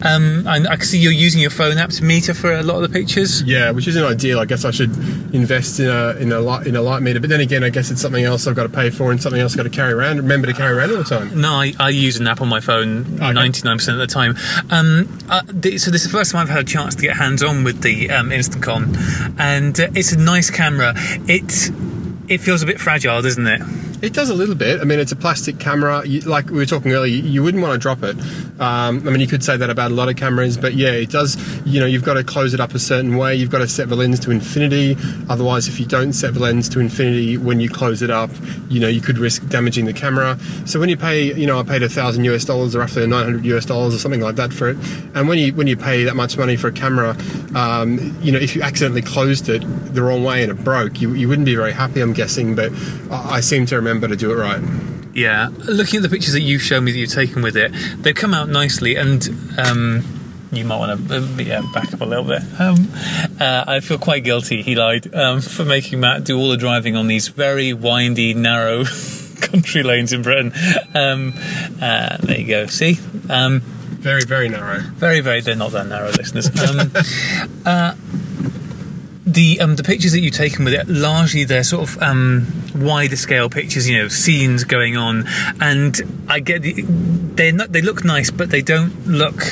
[0.00, 2.76] Um, and I can see you're using your phone app to meter for a lot
[2.76, 3.42] of the pictures.
[3.42, 4.38] Yeah, which isn't ideal.
[4.38, 4.90] I guess I should
[5.34, 7.18] invest in a in a light in a light meter.
[7.18, 9.40] But then again, I guess it's something else I've got to pay for and something
[9.40, 10.18] else I've got to carry around.
[10.18, 11.40] Remember to carry around all the time.
[11.40, 14.36] No, I, I use an app on my phone 99% of the time.
[14.70, 17.16] Um, uh, th- so this is the first time I've had a chance to get
[17.16, 20.92] hands on with the um, and uh, it's a nice camera.
[20.96, 21.70] It
[22.28, 23.62] it feels a bit fragile, doesn't it?
[24.00, 24.80] It does a little bit.
[24.80, 26.06] I mean, it's a plastic camera.
[26.06, 28.16] You, like we were talking earlier, you, you wouldn't want to drop it.
[28.60, 31.10] Um, I mean, you could say that about a lot of cameras, but yeah, it
[31.10, 31.36] does.
[31.66, 33.34] You know, you've got to close it up a certain way.
[33.34, 34.96] You've got to set the lens to infinity.
[35.28, 38.30] Otherwise, if you don't set the lens to infinity when you close it up,
[38.68, 40.38] you know, you could risk damaging the camera.
[40.64, 43.44] So when you pay, you know, I paid a thousand US dollars or roughly 900
[43.46, 44.76] US dollars or something like that for it.
[45.14, 47.16] And when you when you pay that much money for a camera,
[47.56, 49.62] um, you know, if you accidentally closed it
[49.92, 52.54] the wrong way and it broke, you, you wouldn't be very happy, I'm guessing.
[52.54, 52.72] But
[53.10, 54.60] I, I seem to remember to do it right.
[55.14, 58.14] Yeah, looking at the pictures that you've shown me that you've taken with it, they've
[58.14, 59.26] come out nicely, and
[59.58, 60.04] um,
[60.52, 62.42] you might want to yeah, back up a little bit.
[62.60, 62.88] Um,
[63.40, 66.94] uh, I feel quite guilty, he lied, um, for making Matt do all the driving
[66.94, 68.84] on these very windy, narrow
[69.40, 70.52] country lanes in Britain.
[70.94, 71.32] Um,
[71.80, 72.66] uh, there you go.
[72.66, 72.98] See?
[73.28, 73.60] Um,
[73.98, 74.78] Very, very narrow.
[74.80, 76.46] very, very, they're not that narrow, listeners.
[76.62, 76.92] Um,
[77.66, 77.94] uh,
[79.32, 83.16] the um, the pictures that you've taken with it, largely they're sort of um, wider
[83.16, 85.26] scale pictures, you know, scenes going on,
[85.60, 89.42] and I get the, they they look nice, but they don't look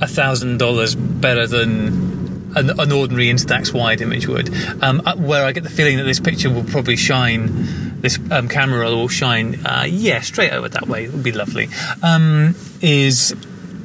[0.00, 4.50] a thousand dollars better than an, an ordinary Instax wide image would.
[4.82, 8.48] Um, uh, where I get the feeling that this picture will probably shine, this um,
[8.48, 11.04] camera will shine, uh, yeah, straight over that way.
[11.04, 11.68] It would be lovely.
[12.02, 13.34] Um, is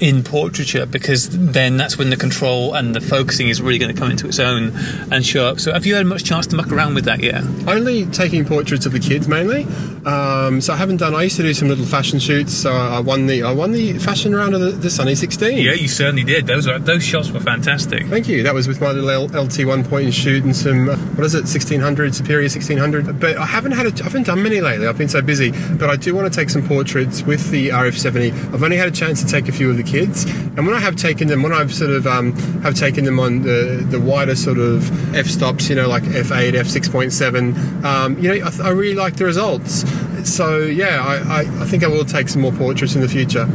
[0.01, 3.99] in portraiture because then that's when the control and the focusing is really going to
[3.99, 4.71] come into its own
[5.11, 5.59] and show up.
[5.59, 7.43] So, have you had much chance to muck around with that yet?
[7.67, 9.67] Only taking portraits of the kids mainly.
[10.05, 11.13] Um, so I haven't done.
[11.13, 12.53] I used to do some little fashion shoots.
[12.53, 15.57] So I won the I won the fashion round of the, the Sunny 16.
[15.59, 16.47] Yeah, you certainly did.
[16.47, 18.07] Those were, those shots were fantastic.
[18.07, 18.43] Thank you.
[18.43, 21.35] That was with my little LT one point and shoot and some uh, what is
[21.35, 23.19] it, sixteen hundred Superia sixteen hundred.
[23.19, 24.87] But I haven't had a, I haven't done many lately.
[24.87, 25.51] I've been so busy.
[25.75, 28.31] But I do want to take some portraits with the RF seventy.
[28.31, 30.79] I've only had a chance to take a few of the kids, and when I
[30.79, 32.33] have taken them, when I've sort of um,
[32.63, 36.31] have taken them on the the wider sort of f stops, you know, like f
[36.31, 39.83] eight, f six point seven, um, you know, I, th- I really like the results.
[40.25, 43.47] So yeah, I, I, I think I will take some more portraits in the future.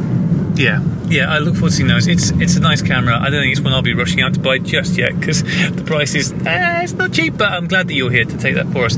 [0.55, 2.07] Yeah, yeah, I look forward to seeing those.
[2.07, 3.17] It's it's a nice camera.
[3.17, 5.83] I don't think it's one I'll be rushing out to buy just yet because the
[5.85, 7.37] price is eh, it's not cheap.
[7.37, 8.97] But I'm glad that you're here to take that for us.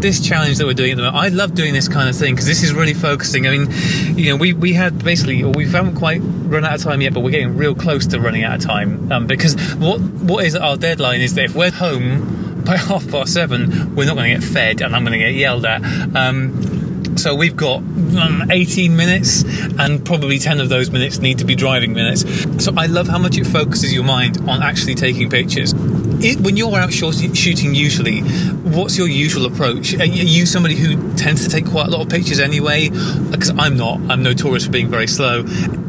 [0.00, 2.34] This challenge that we're doing at the moment, I love doing this kind of thing
[2.34, 3.46] because this is really focusing.
[3.46, 3.68] I mean,
[4.16, 7.20] you know, we we had basically, we haven't quite run out of time yet, but
[7.20, 10.76] we're getting real close to running out of time um, because what what is our
[10.76, 14.48] deadline is that if we're home by half past seven, we're not going to get
[14.48, 15.82] fed, and I'm going to get yelled at.
[16.14, 16.77] Um,
[17.18, 19.44] so we've got um, 18 minutes,
[19.78, 22.24] and probably 10 of those minutes need to be driving minutes.
[22.64, 25.74] So I love how much it focuses your mind on actually taking pictures.
[26.20, 29.94] It, when you're out shooting, usually, what's your usual approach?
[29.94, 32.88] Are you somebody who tends to take quite a lot of pictures anyway?
[32.88, 34.00] Because I'm not.
[34.08, 35.44] I'm notorious for being very slow.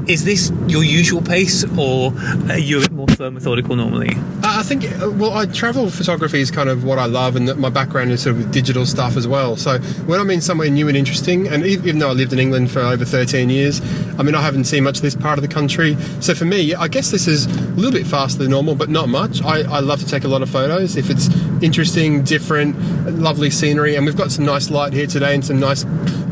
[0.08, 2.14] Is this your usual pace, or
[2.50, 2.84] are you
[3.20, 4.12] methodical normally?
[4.44, 7.70] I think, uh, well, I travel photography is kind of what I love, and my
[7.70, 9.58] background is sort of digital stuff as well.
[9.58, 12.72] So when I'm in somewhere new and interesting, and even though I lived in England
[12.72, 13.82] for over 13 years,
[14.18, 15.98] I mean, I haven't seen much of this part of the country.
[16.22, 19.10] So for me, I guess this is a little bit faster than normal, but not
[19.10, 19.44] much.
[19.44, 21.28] I, I love to take a lot of photos if it's
[21.62, 22.78] interesting, different,
[23.20, 25.86] lovely scenery, and we've got some nice light here today and some nice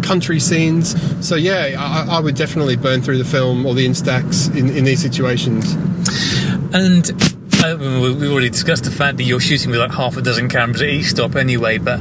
[0.04, 0.96] country scenes.
[1.26, 4.86] So yeah, I, I would definitely burn through the film or the Instax in, in
[4.86, 5.76] these situations.
[6.74, 7.10] And
[7.64, 10.50] uh, we we already discussed the fact that you're shooting with like half a dozen
[10.50, 12.00] cameras at each stop anyway, but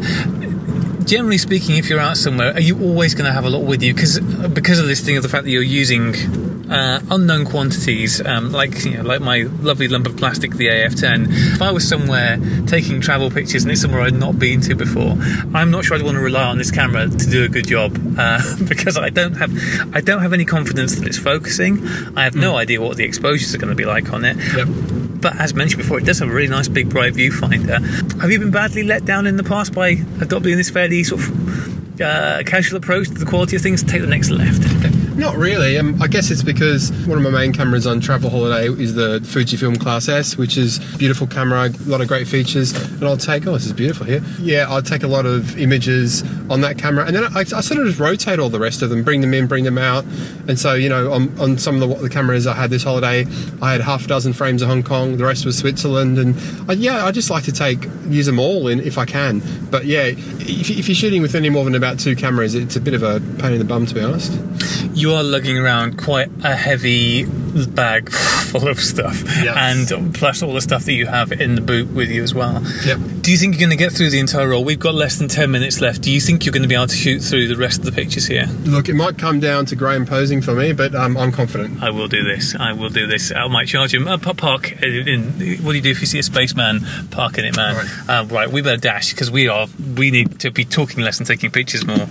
[1.07, 3.83] generally speaking, if you're out somewhere, are you always going to have a lot with
[3.83, 3.95] you?
[3.95, 6.15] Because because of this thing of the fact that you're using
[6.71, 11.27] uh, unknown quantities, um, like you know, like my lovely lump of plastic, the AF10.
[11.55, 15.17] If I was somewhere taking travel pictures and it's somewhere I'd not been to before,
[15.55, 17.97] I'm not sure I'd want to rely on this camera to do a good job
[18.19, 19.53] uh, because I don't have
[19.95, 21.87] I don't have any confidence that it's focusing.
[22.17, 24.37] I have no idea what the exposures are going to be like on it.
[24.57, 25.06] Yep.
[25.27, 27.81] But as mentioned before, it does have a really nice big bright viewfinder.
[28.21, 32.01] Have you been badly let down in the past by adopting this fairly sort of
[32.01, 33.83] uh, casual approach to the quality of things?
[33.83, 34.96] Take the next left.
[35.17, 35.79] Not really.
[35.79, 39.21] Um, I guess it's because one of my main cameras on travel holiday is the
[39.21, 42.73] Fujifilm Klasse S, which is beautiful camera, a lot of great features.
[42.73, 44.23] And I'll take, oh, this is beautiful here.
[44.39, 47.07] Yeah, I'll take a lot of images on that camera.
[47.07, 49.33] And then I, I sort of just rotate all the rest of them, bring them
[49.33, 50.05] in, bring them out.
[50.49, 53.27] And so, you know, on, on some of the, the cameras I had this holiday,
[53.63, 56.19] I had half a dozen frames of Hong Kong, the rest was Switzerland.
[56.19, 56.37] And
[56.71, 59.41] I, yeah, I just like to take, use them all in if I can.
[59.71, 62.81] But yeah, if, if you're shooting with any more than about two cameras, it's a
[62.81, 64.33] bit of a pain in the bum, to be honest.
[64.97, 67.27] You are lugging around quite a heavy
[67.67, 69.89] bag full of stuff, Yes.
[69.91, 72.63] and plus all the stuff that you have in the boot with you as well.
[72.87, 72.99] Yep.
[73.21, 74.65] Do you think you're going to get through the entire roll?
[74.65, 76.01] We've got less than 10 minutes left.
[76.01, 77.93] Do you think you're going to be able to shoot through the rest of the
[77.93, 78.47] pictures here?
[78.65, 81.83] Look, it might come down to Graeme posing for me, but um, I'm confident.
[81.83, 82.55] I will do this.
[82.55, 83.31] I will do this.
[83.33, 84.09] I might charge him.
[84.09, 84.73] Uh, pa- park.
[84.83, 85.25] In,
[85.63, 86.81] what do you do if you see a spaceman?
[87.11, 87.77] Park in it, man.
[87.77, 88.09] Right.
[88.21, 88.51] Uh, right.
[88.51, 89.67] We better dash because we are.
[89.97, 92.09] We need to be talking less and taking pictures more.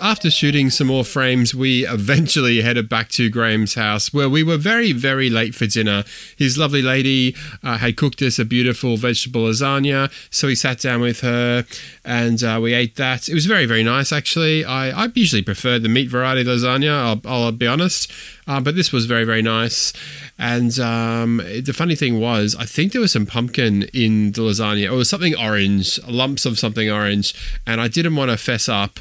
[0.00, 4.56] After shooting some more frames, we eventually headed back to Graeme's house where we were
[4.56, 6.04] very, very late for dinner.
[6.36, 11.00] His lovely lady uh, had cooked us a beautiful vegetable lasagna, so we sat down
[11.00, 11.64] with her
[12.04, 13.28] and uh, we ate that.
[13.28, 14.64] It was very, very nice, actually.
[14.64, 18.12] I, I usually prefer the meat variety lasagna, I'll, I'll be honest,
[18.46, 19.92] uh, but this was very, very nice.
[20.38, 24.90] And um, the funny thing was, I think there was some pumpkin in the lasagna.
[24.90, 27.34] Was something orange, lumps of something orange,
[27.66, 29.00] and I didn't want to fess up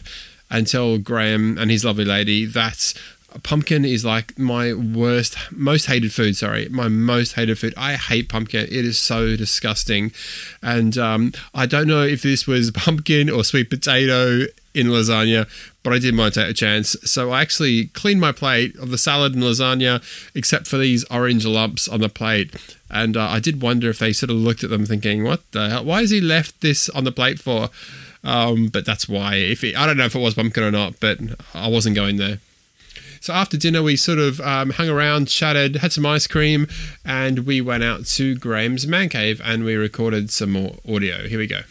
[0.49, 2.93] and tell Graeme and his lovely lady that
[3.43, 6.35] pumpkin is like my worst, most hated food.
[6.35, 7.73] Sorry, my most hated food.
[7.77, 8.63] I hate pumpkin.
[8.65, 10.11] It is so disgusting,
[10.61, 15.49] and um, I don't know if this was pumpkin or sweet potato in lasagna,
[15.83, 16.95] but I did want to take a chance.
[17.03, 20.03] So I actually cleaned my plate of the salad and lasagna,
[20.35, 22.55] except for these orange lumps on the plate.
[22.89, 25.69] And uh, I did wonder if they sort of looked at them thinking, "What the
[25.69, 25.85] hell?
[25.85, 27.69] Why has he left this on the plate for?"
[28.27, 29.35] Um, but that's why.
[29.35, 31.17] If it, I don't know if it was pumpkin or not, but
[31.53, 32.39] I wasn't going there.
[33.21, 36.67] So after dinner, we sort of um, hung around, chatted, had some ice cream,
[37.05, 41.27] and we went out to Graeme's man cave and we recorded some more audio.
[41.27, 41.61] Here we go.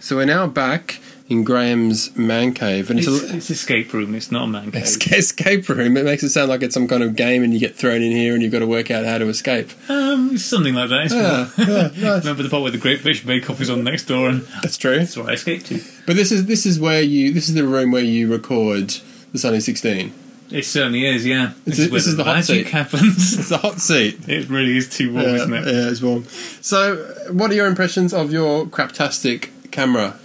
[0.00, 4.14] So we're now back in Graeme's man cave, and it's, It's, a it's escape room.
[4.14, 4.82] It's not a man cave.
[4.84, 5.96] esca- escape room.
[5.98, 8.12] It makes it sound like it's some kind of game, and you get thrown in
[8.12, 9.70] here, and you've got to work out how to escape.
[9.90, 11.10] Um, something like that.
[11.10, 11.82] Yeah, yeah,
[12.14, 12.22] nice.
[12.24, 14.78] Remember the part where the Great British Bake Off is on next door, and That's
[14.78, 14.98] true.
[15.00, 15.82] that's where I escaped to.
[16.06, 18.94] But this is this is where you this is the room where you record
[19.32, 20.14] the Sunny Sixteen.
[20.50, 21.26] It certainly is.
[21.26, 22.66] Yeah, This this, is- is where this is the hot seat.
[22.68, 23.38] happens.
[23.38, 24.20] It's the hot seat.
[24.28, 25.66] it really is too warm, Yeah, isn't it?
[25.66, 26.24] yeah, it's warm.
[26.62, 26.96] So,
[27.32, 30.16] what are your impressions of your craptastic camera?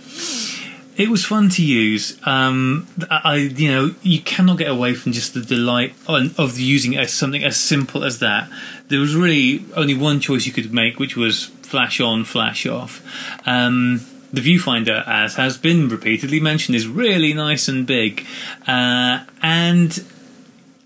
[0.95, 2.19] It was fun to use.
[2.25, 7.12] Um, I, you know, you cannot get away from just the delight of using as
[7.12, 8.49] something as simple as that.
[8.89, 13.01] There was really only one choice you could make, which was flash on, flash off.
[13.47, 14.01] Um,
[14.32, 18.25] the viewfinder, as has been repeatedly mentioned, is really nice and big,
[18.67, 20.03] uh, and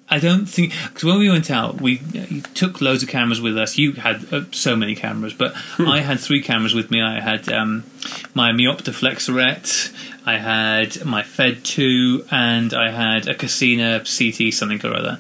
[0.10, 3.58] I don't think because when we went out, we uh, took loads of cameras with
[3.58, 3.78] us.
[3.78, 7.02] You had uh, so many cameras, but I had three cameras with me.
[7.02, 7.84] I had um,
[8.34, 9.93] my Meopta Flexaret,
[10.26, 15.20] I had my Fed Two, and I had a Cosina CT something or other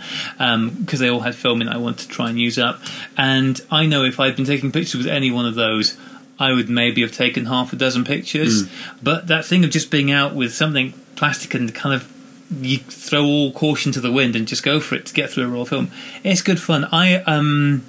[0.79, 2.81] because they all had filming I wanted to try and use up.
[3.17, 5.97] And I know if I'd been taking pictures with any one of those.
[6.39, 8.69] I would maybe have taken half a dozen pictures,
[9.01, 12.07] but that thing of just being out with something plastic and kind of
[12.49, 15.45] you throw all caution to the wind and just go for it to get through
[15.45, 15.91] a raw film.
[16.23, 16.85] It's good fun.
[16.91, 17.85] I um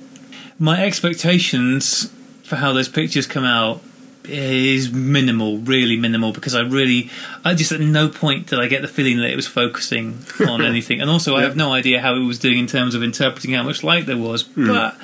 [0.59, 3.83] my expectations for how those pictures come out
[4.25, 7.11] is minimal, really minimal, because I really
[7.45, 10.19] I just at no point did I get the feeling that it was focusing
[10.49, 11.01] on anything.
[11.01, 13.63] And also I have no idea how it was doing in terms of interpreting how
[13.63, 14.43] much light there was.
[14.43, 14.97] But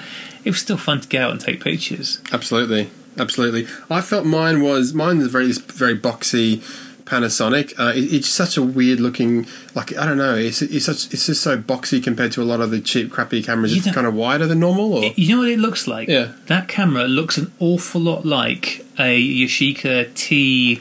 [0.44, 2.20] it was still fun to get out and take pictures.
[2.32, 3.66] Absolutely, absolutely.
[3.88, 6.62] I felt mine was mine is very very boxy.
[7.04, 7.78] Panasonic.
[7.78, 10.34] Uh, it, it's such a weird looking, like I don't know.
[10.34, 13.42] It's, it's such it's just so boxy compared to a lot of the cheap, crappy
[13.42, 13.74] cameras.
[13.74, 14.94] You It's kind of wider than normal.
[14.94, 16.08] Or You know what it looks like?
[16.08, 16.32] Yeah.
[16.46, 20.80] That camera looks an awful lot like a Yashica T.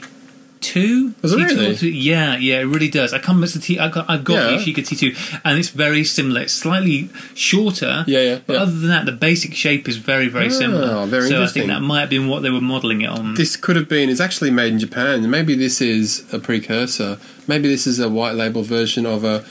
[0.64, 1.90] Two, Does it really?
[1.90, 3.12] Yeah, yeah, it really does.
[3.12, 3.78] I can't miss the T.
[3.78, 4.56] I've got, I've got Yeah.
[4.56, 6.40] the Yashica T two, and it's very similar.
[6.40, 8.04] It's slightly shorter.
[8.06, 8.62] Yeah, yeah, But yeah.
[8.62, 11.06] other than that, the basic shape is very, very Ah, similar.
[11.06, 13.34] very so I think that might have been what they were modelling it on.
[13.34, 14.08] this could have been.
[14.08, 15.28] It's actually made in Japan.
[15.30, 17.18] Maybe this is a precursor.
[17.46, 19.44] Maybe this is a white label version of a.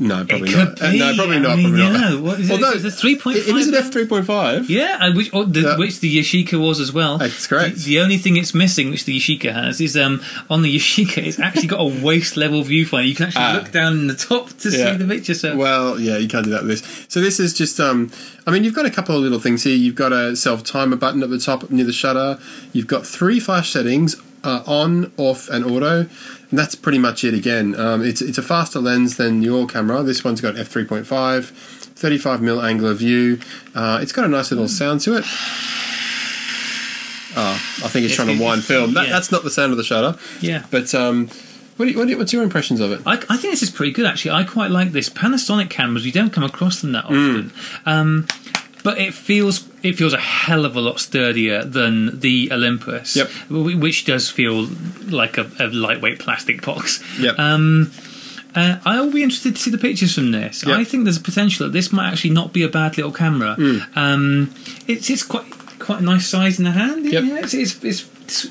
[0.00, 0.80] No, probably not.
[0.80, 1.56] Uh, no, probably I not.
[1.56, 2.20] mean, probably you not.
[2.22, 2.52] what is it?
[2.52, 4.70] Although Is it 3.5 It is an f three point five.
[4.70, 5.76] Yeah, and which, the, Yeah.
[5.76, 7.18] which the Yashica was as well.
[7.18, 7.78] That's correct.
[7.78, 11.18] The, the only thing it's missing, which the Yashica has, is um, on the Yashica,
[11.26, 13.08] it's actually got a waist level viewfinder.
[13.08, 13.54] You can actually Ah.
[13.60, 14.92] look down in the top to Yeah.
[14.92, 15.34] see the picture.
[15.34, 17.06] So Well, yeah, you can't do that with this.
[17.08, 18.12] So this is just, um,
[18.46, 19.74] I mean, you've got a couple of little things here.
[19.74, 22.38] You've got a self timer button at the top near the shutter.
[22.72, 26.06] You've got three flash settings: uh, on, off, and auto.
[26.50, 27.34] And that's pretty much it.
[27.34, 30.02] Again, um, it's it's a faster lens than your camera.
[30.02, 31.52] This one's got f three point five.
[31.98, 33.40] 35 mil angular view.
[33.74, 35.24] Uh, it's got a nice little sound to it.
[37.36, 38.94] Oh, I think it's trying to wind film.
[38.94, 39.12] That, yeah.
[39.12, 40.16] That's not the sound of the shutter.
[40.40, 40.64] yeah.
[40.70, 41.28] But um,
[41.76, 43.00] what do you, what do you, what's your impressions of it?
[43.04, 44.30] I, I think this is pretty good actually.
[44.32, 45.08] I quite like this.
[45.08, 47.52] Panasonic cameras, we don't come across them that often.
[47.84, 48.26] Um,
[48.88, 53.28] but it feels it feels a hell of a lot sturdier than the Olympus, Yep.
[53.84, 54.66] which does feel
[55.20, 57.02] like a, a lightweight plastic box.
[57.20, 57.38] Yep.
[57.38, 57.92] Um,
[58.54, 60.64] uh, I'll be interested to see the pictures from this.
[60.66, 60.78] Yep.
[60.78, 63.56] I think there's a potential that this might actually not be a bad little camera.
[63.94, 64.54] Um,
[64.86, 65.44] it's it's quite
[65.78, 67.04] quite a nice size in the hand.
[67.04, 67.24] Yep.
[67.24, 68.02] Yeah, it's, it's it's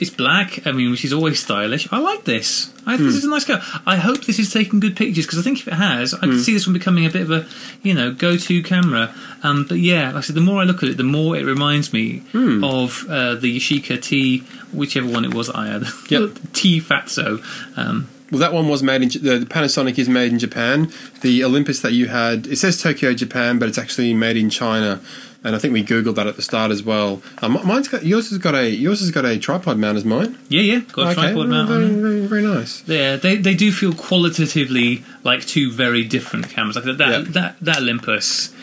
[0.01, 0.65] it's black.
[0.67, 1.87] I mean, which is always stylish.
[1.91, 2.71] I like this.
[2.85, 3.61] I think this is a nice car.
[3.85, 6.39] I hope this is taking good pictures because I think if it has, I can
[6.39, 7.45] see this one becoming a bit of a
[7.83, 9.13] you know go-to camera.
[9.43, 11.45] Um, but yeah, like I said, the more I look at it, the more it
[11.45, 12.23] reminds me
[12.63, 14.39] of uh, the Yashica T,
[14.73, 15.83] whichever one it was I had.
[16.09, 16.31] Yep.
[16.53, 17.39] T Fatso.
[17.77, 20.91] Um, Well, that one was made in the Panasonic is made in Japan.
[21.21, 25.01] The Olympus that you had, it says Tokyo, Japan, but it's actually made in China.
[25.47, 27.21] And I think we googled that at the start as well.
[27.41, 30.37] Um, mine's got yours has got a yours has got a tripod mount as mine.
[30.49, 32.83] Yeah, yeah, got a tripod mount very, very, very nice.
[32.85, 36.75] Yeah, they they do feel qualitatively like two very different cameras.
[36.75, 37.21] Like that Yeah.
[37.29, 38.53] that that Olympus,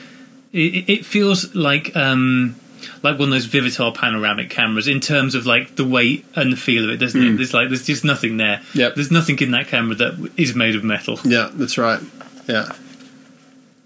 [0.52, 2.56] it, it feels like um
[3.02, 6.56] like one of those Vivitar panoramic cameras in terms of like the weight and the
[6.56, 7.36] feel of it, doesn't it?
[7.38, 8.60] There's like there's just nothing there.
[8.74, 11.18] Yeah, There's nothing in that camera that is made of metal.
[11.24, 12.00] Yeah, that's right.
[12.46, 12.68] Yeah.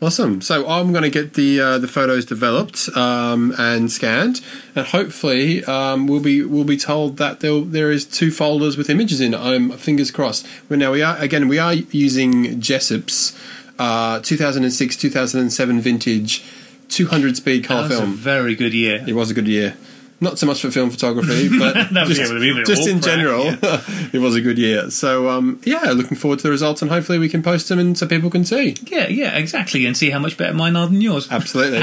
[0.00, 0.40] Awesome.
[0.42, 4.40] So I'm going to get the uh, the photos developed um, and scanned,
[4.76, 8.88] and hopefully um, we'll be we'll be told that there there is two folders with
[8.88, 9.34] images in.
[9.34, 9.38] it.
[9.40, 10.46] I'm fingers crossed.
[10.68, 13.36] But now we are again we are using Jessops
[13.80, 16.44] uh, 2006 2007 vintage
[16.90, 18.14] 200 speed color That was a film.
[18.14, 19.04] very good year.
[19.06, 19.76] It was a good year.
[20.20, 23.82] Not so much for film photography, but just, yeah, but even just in general, yeah.
[24.12, 24.90] it was a good year.
[24.90, 27.96] So, um, yeah, looking forward to the results, and hopefully we can post them and
[27.96, 28.76] so people can see.
[28.86, 31.30] Yeah, yeah, exactly, and see how much better mine are than yours.
[31.30, 31.80] Absolutely.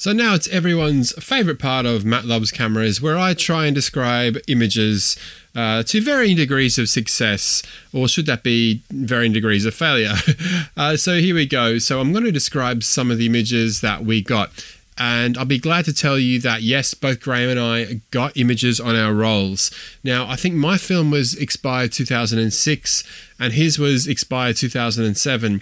[0.00, 4.38] So now it's everyone's favourite part of Matt Loves Cameras, where I try and describe
[4.48, 5.14] images
[5.54, 10.14] uh, to varying degrees of success, or should that be varying degrees of failure?
[10.78, 11.76] uh, so here we go.
[11.76, 14.50] So I'm going to describe some of the images that we got.
[14.96, 18.80] And I'll be glad to tell you that yes, both Graeme and I got images
[18.80, 19.70] on our rolls.
[20.02, 23.04] Now, I think my film was expired 2006
[23.38, 25.60] and his was expired 2007.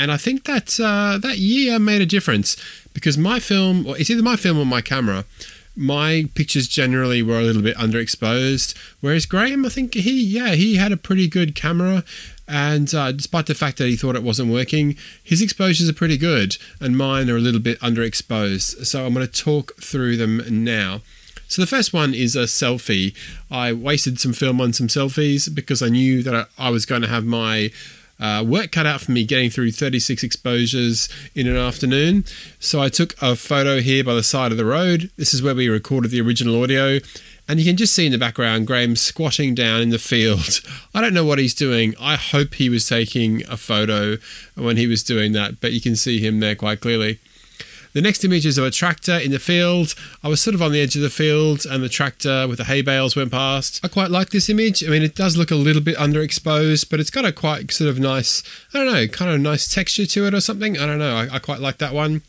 [0.00, 2.56] And I think that uh, that year made a difference
[2.94, 5.26] because my film, or it's either my film or my camera,
[5.76, 8.74] my pictures generally were a little bit underexposed.
[9.02, 12.02] Whereas Graeme, I think he, yeah, he had a pretty good camera.
[12.48, 16.16] And uh, despite the fact that he thought it wasn't working, his exposures are pretty
[16.16, 18.86] good, and mine are a little bit underexposed.
[18.86, 21.02] So I'm going to talk through them now.
[21.46, 23.14] So the first one is a selfie.
[23.50, 27.02] I wasted some film on some selfies because I knew that I, I was going
[27.02, 27.70] to have my
[28.20, 32.24] uh, work cut out for me getting through 36 exposures in an afternoon.
[32.58, 35.10] So I took a photo here by the side of the road.
[35.16, 36.98] This is where we recorded the original audio.
[37.48, 40.60] And you can just see in the background Graeme squatting down in the field.
[40.94, 41.94] I don't know what he's doing.
[42.00, 44.18] I hope he was taking a photo
[44.54, 47.18] when he was doing that, but you can see him there quite clearly.
[47.92, 49.94] The next image is of a tractor in the field.
[50.22, 52.64] I was sort of on the edge of the field, and the tractor with the
[52.64, 53.80] hay bales went past.
[53.84, 54.84] I quite like this image.
[54.84, 57.90] I mean, it does look a little bit underexposed, but it's got a quite sort
[57.90, 60.78] of nice, I don't know, kind of nice texture to it or something.
[60.78, 61.16] I don't know.
[61.16, 62.22] I, I quite like that one.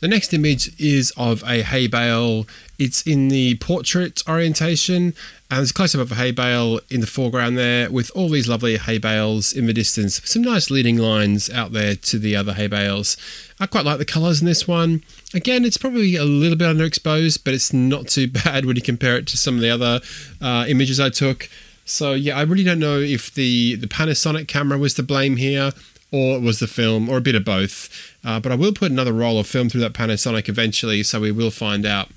[0.00, 2.46] The next image is of a hay bale.
[2.78, 5.14] It's in the portrait orientation,
[5.50, 8.28] and there's a close up of a hay bale in the foreground there with all
[8.28, 10.20] these lovely hay bales in the distance.
[10.24, 13.16] Some nice leading lines out there to the other hay bales.
[13.58, 15.02] I quite like the colours in this one.
[15.34, 19.16] Again, it's probably a little bit underexposed, but it's not too bad when you compare
[19.16, 20.00] it to some of the other
[20.40, 21.50] uh, images I took.
[21.84, 25.72] So yeah, I really don't know if the the Panasonic camera was to blame here
[26.10, 28.16] or it was the film, or a bit of both.
[28.24, 31.32] Uh, but I will put another roll of film through that Panasonic eventually, so we
[31.32, 32.08] will find out.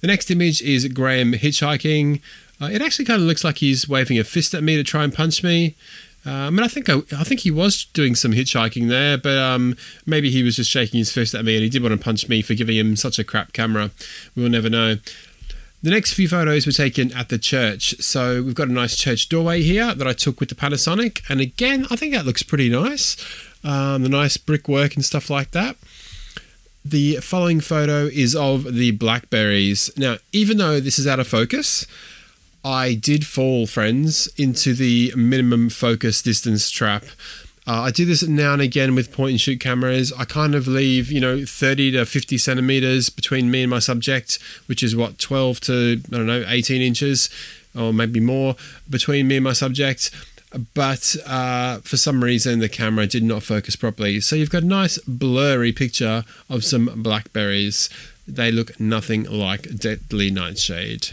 [0.00, 2.20] The next image is Graeme hitchhiking.
[2.60, 5.04] Uh, it actually kind of looks like he's waving a fist at me to try
[5.04, 5.74] and punch me.
[6.24, 9.36] Uh, I mean, I think I, I think he was doing some hitchhiking there, but
[9.38, 9.76] um,
[10.06, 12.28] maybe he was just shaking his fist at me, and he did want to punch
[12.28, 13.90] me for giving him such a crap camera.
[14.36, 14.96] We'll never know.
[15.82, 17.96] The next few photos were taken at the church.
[18.00, 21.22] So we've got a nice church doorway here that I took with the Panasonic.
[21.28, 23.16] And again, I think that looks pretty nice.
[23.64, 25.76] Um, the nice brickwork and stuff like that.
[26.84, 29.90] The following photo is of the blackberries.
[29.96, 31.86] Now, even though this is out of focus,
[32.64, 37.04] I did fall, friends, into the minimum focus distance trap.
[37.66, 40.12] Uh, I do this now and again with point and shoot cameras.
[40.12, 44.40] I kind of leave, you know, 30 to 50 centimeters between me and my subject,
[44.66, 47.30] which is what, 12 to, I don't know, 18 inches
[47.74, 48.56] or maybe more
[48.90, 50.10] between me and my subject.
[50.74, 54.20] But uh, for some reason, the camera did not focus properly.
[54.20, 57.88] So you've got a nice blurry picture of some blackberries.
[58.28, 61.08] They look nothing like Deadly Nightshade.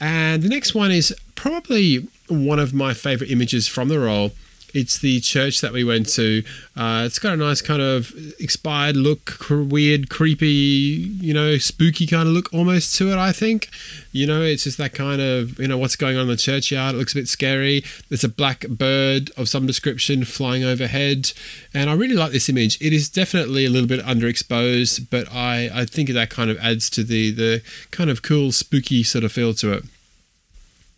[0.00, 4.32] And the next one is probably one of my favorite images from the roll.
[4.74, 6.42] It's the church that we went to.
[6.76, 12.28] Uh, it's got a nice kind of expired look, weird, creepy, you know, spooky kind
[12.28, 13.68] of look almost to it, I think.
[14.12, 16.94] You know, it's just that kind of, you know, what's going on in the churchyard.
[16.94, 17.84] It looks a bit scary.
[18.08, 21.32] There's a black bird of some description flying overhead.
[21.74, 22.80] And I really like this image.
[22.80, 26.90] It is definitely a little bit underexposed, but I, I think that kind of adds
[26.90, 29.84] to the, the kind of cool, spooky sort of feel to it.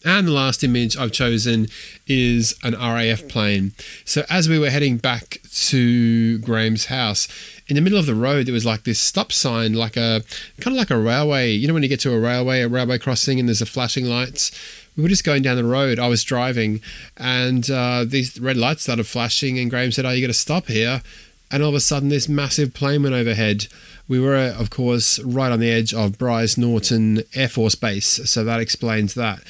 [0.04, 1.68] And the last image I've chosen
[2.06, 3.72] is an RAF plane.
[4.04, 5.38] So as we were heading back
[5.68, 7.28] to Graeme's house,
[7.68, 10.22] in the middle of the road there was like this stop sign, like a
[10.60, 11.50] kind of like a railway.
[11.52, 14.06] You know when you get to a railway, a railway crossing, and there's a flashing
[14.06, 14.50] lights.
[14.96, 15.98] We were just going down the road.
[15.98, 16.80] I was driving,
[17.16, 19.58] and uh, these red lights started flashing.
[19.58, 21.02] And Graeme said, "Oh, you got to stop here."
[21.50, 23.66] And all of a sudden, this massive plane went overhead.
[24.08, 28.42] We were, of course, right on the edge of Brize Norton Air Force Base, so
[28.44, 29.42] that explains that.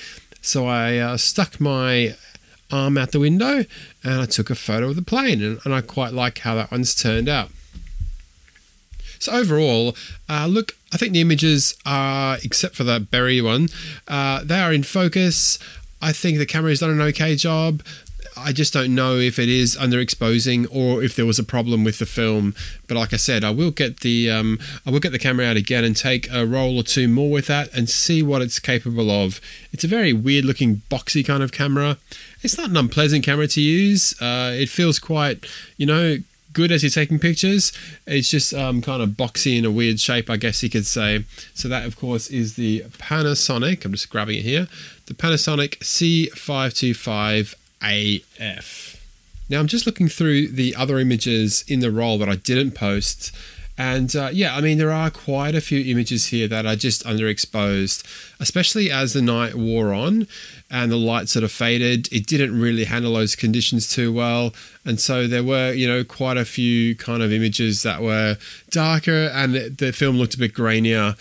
[0.42, 2.16] So I uh, stuck my
[2.70, 3.64] arm out the window
[4.02, 6.70] and I took a photo of the plane, and, and I quite like how that
[6.70, 7.50] one's turned out.
[9.18, 9.96] So overall,
[10.28, 13.68] uh, look, I think the images are, except for that berry one,
[14.08, 15.60] uh, they are in focus.
[16.02, 17.84] I think the camera has done an okay job.
[18.44, 21.98] I just don't know if it is underexposing or if there was a problem with
[21.98, 22.54] the film.
[22.86, 25.56] But like I said, I will get the um, I will get the camera out
[25.56, 29.10] again and take a roll or two more with that and see what it's capable
[29.10, 29.40] of.
[29.72, 31.98] It's a very weird looking boxy kind of camera.
[32.42, 34.20] It's not an unpleasant camera to use.
[34.20, 36.18] Uh, it feels quite, you know,
[36.52, 37.72] good as you're taking pictures.
[38.06, 41.24] It's just um, kind of boxy in a weird shape, I guess you could say.
[41.54, 43.84] So that, of course, is the Panasonic.
[43.84, 44.68] I'm just grabbing it here.
[45.06, 48.96] The Panasonic C525 AF.
[49.48, 53.34] Now I'm just looking through the other images in the roll that I didn't post.
[53.78, 57.04] And uh, yeah, I mean, there are quite a few images here that are just
[57.04, 58.04] underexposed,
[58.38, 60.26] especially as the night wore on
[60.70, 62.08] and the lights sort of faded.
[62.12, 64.52] It didn't really handle those conditions too well.
[64.84, 68.36] And so there were, you know, quite a few kind of images that were
[68.70, 71.16] darker and the, the film looked a bit grainier.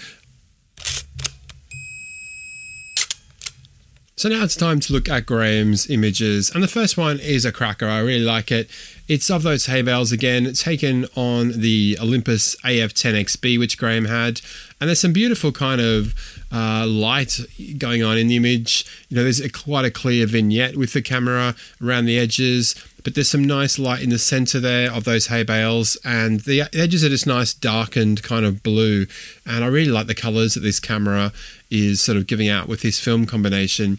[4.17, 7.51] So now it's time to look at Graeme's images, and the first one is a
[7.51, 7.87] cracker.
[7.87, 8.69] I really like it.
[9.07, 14.41] It's of those hay bales again, taken on the Olympus AF10XB, which Graeme had,
[14.79, 16.13] and there's some beautiful kind of
[16.51, 17.39] uh, light
[17.77, 18.85] going on in the image.
[19.09, 23.15] You know, there's a, quite a clear vignette with the camera around the edges, but
[23.15, 27.03] there's some nice light in the center there of those hay bales, and the edges
[27.03, 29.05] are just nice darkened kind of blue.
[29.45, 31.33] And I really like the colors that this camera
[31.69, 33.97] is sort of giving out with this film combination.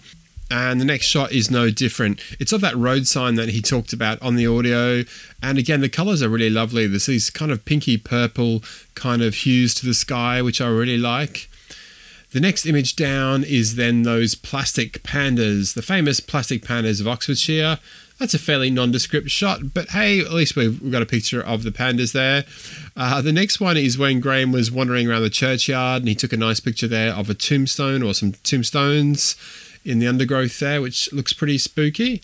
[0.50, 2.20] And the next shot is no different.
[2.38, 5.02] It's of that road sign that he talked about on the audio.
[5.42, 6.86] And again, the colors are really lovely.
[6.86, 8.62] There's these kind of pinky purple
[8.94, 11.48] kind of hues to the sky, which I really like.
[12.32, 17.78] The next image down is then those plastic pandas, the famous plastic pandas of Oxfordshire.
[18.18, 21.70] That's a fairly nondescript shot, but hey, at least we've, got a picture of the
[21.70, 22.44] pandas there.
[22.96, 26.32] Uh, the next one is when Graeme was wandering around the churchyard and he took
[26.32, 29.34] a nice picture there of a tombstone or some tombstones
[29.84, 32.22] in the undergrowth there, which looks pretty spooky.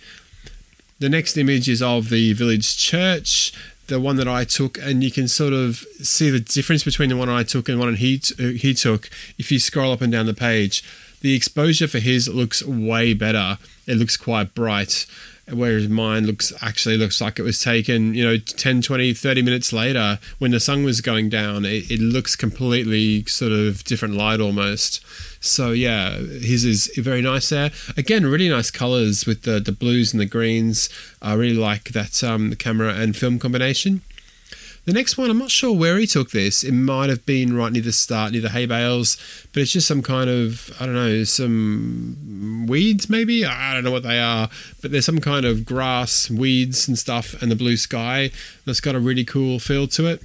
[1.01, 3.53] The next image is of the village church,
[3.87, 7.17] the one that I took, and you can sort of see the difference between the
[7.17, 9.09] one I took and the one he, t- he took
[9.39, 10.85] if you scroll up and down the page.
[11.21, 13.59] The exposure for his looks way better.
[13.87, 15.07] It looks quite bright
[15.53, 19.73] whereas mine looks actually looks like it was taken you know 10 20 30 minutes
[19.73, 24.41] later when the sun was going down it, it looks completely sort of different light
[24.41, 25.05] almost.
[25.41, 27.71] So yeah his is very nice there.
[27.97, 30.89] Again really nice colors with the the blues and the greens.
[31.23, 34.03] I really like that um, camera and film combination
[34.89, 36.65] the next one, I'm not sure where he took this.
[36.65, 39.19] It might have been right near the start, near the hay bales,
[39.53, 43.45] but it's just some kind of, I don't know, some weeds maybe?
[43.45, 44.49] I don't know what they are,
[44.81, 48.31] but there's some kind of grass, weeds and stuff, and the blue sky
[48.65, 50.23] that's got a really cool feel to it.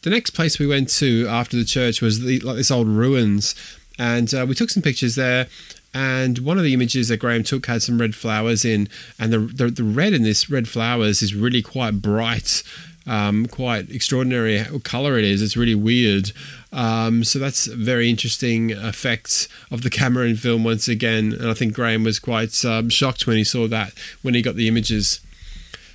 [0.00, 3.54] The next place we went to after the church was the, like this old ruins,
[3.98, 5.48] and uh, we took some pictures there.
[5.92, 8.88] And one of the images that Graeme took had some red flowers in,
[9.18, 12.62] and the, the, the red in this red flowers is really quite bright
[13.06, 15.42] um, quite extraordinary color it is.
[15.42, 16.32] It's really weird.
[16.72, 21.32] Um, so that's very interesting effects of the camera and film once again.
[21.32, 23.92] And I think Graeme was quite um, shocked when he saw that
[24.22, 25.20] when he got the images.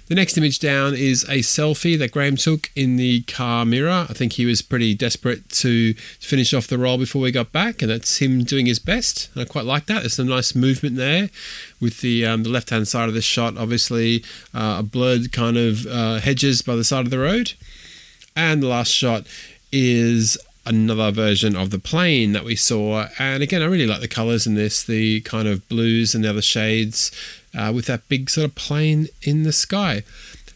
[0.07, 4.07] The next image down is a selfie that Graeme took in the car mirror.
[4.09, 7.81] I think he was pretty desperate to finish off the roll before we got back,
[7.81, 9.29] and that's him doing his best.
[9.33, 9.99] And I quite like that.
[9.99, 11.29] There's some nice movement there
[11.81, 15.57] with the um, the left hand side of the shot, obviously uh, a blurred kind
[15.57, 17.53] of uh, hedges by the side of the road.
[18.33, 19.27] And the last shot
[19.73, 23.07] is another version of the plane that we saw.
[23.19, 26.29] And again, I really like the colors in this, the kind of blues and the
[26.29, 27.11] other shades
[27.55, 30.03] uh, with that big sort of plane in the sky.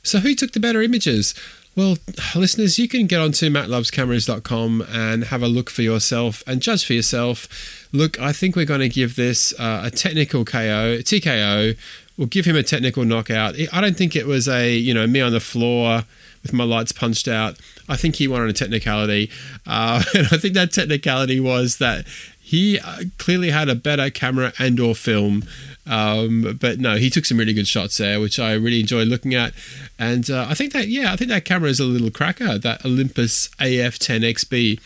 [0.03, 1.35] So, who took the better images?
[1.75, 1.97] Well,
[2.35, 6.93] listeners, you can get onto mattlovescameras.com and have a look for yourself and judge for
[6.93, 7.87] yourself.
[7.93, 11.77] Look, I think we're going to give this uh, a technical KO, TKO,
[12.21, 13.55] We'll give him a technical knockout.
[13.73, 16.03] I don't think it was a you know me on the floor
[16.43, 17.57] with my lights punched out.
[17.89, 19.31] I think he won on a technicality,
[19.65, 22.05] uh, and I think that technicality was that
[22.51, 25.45] he uh, clearly had a better camera and or film.
[25.87, 29.33] Um, but no, he took some really good shots there, which I really enjoy looking
[29.33, 29.53] at.
[29.97, 32.57] And uh, I think that yeah, I think that camera is a little cracker.
[32.57, 34.81] That Olympus AF10XB.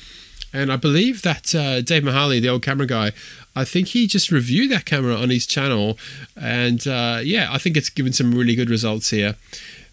[0.54, 3.14] And I believe that uh, Dave Mahali, the old camera guy,
[3.56, 5.98] I think he just reviewed that camera on his channel.
[6.40, 9.38] And uh, yeah, I think it's given some really good results here.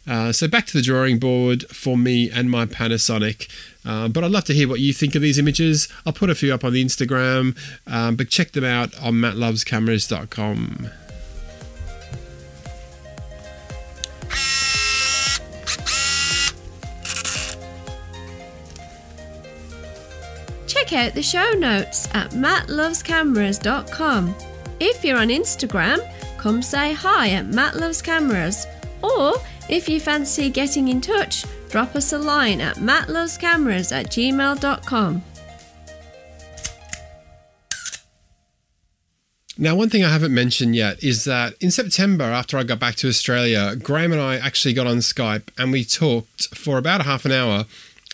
[0.06, 3.48] Uh, so back to the drawing board for me and my Panasonic.
[3.84, 5.88] Uh, but I'd love to hear what you think of these images.
[6.06, 7.56] I'll put a few up on the Instagram,
[7.86, 10.90] um, but check them out on mattlovescameras.com.
[20.66, 24.34] Check out the show notes at mattlovescameras.com.
[24.80, 25.98] If you're on Instagram,
[26.38, 28.66] come say hi at mattlovescameras.
[29.02, 29.34] Or
[29.68, 35.22] if you fancy getting in touch, drop us a line at mattlovescameras at gmail.com.
[39.58, 42.96] Now, one thing I haven't mentioned yet is that in September, after I got back
[42.96, 47.04] to Australia, Graeme and I actually got on Skype and we talked for about a
[47.04, 47.64] half an hour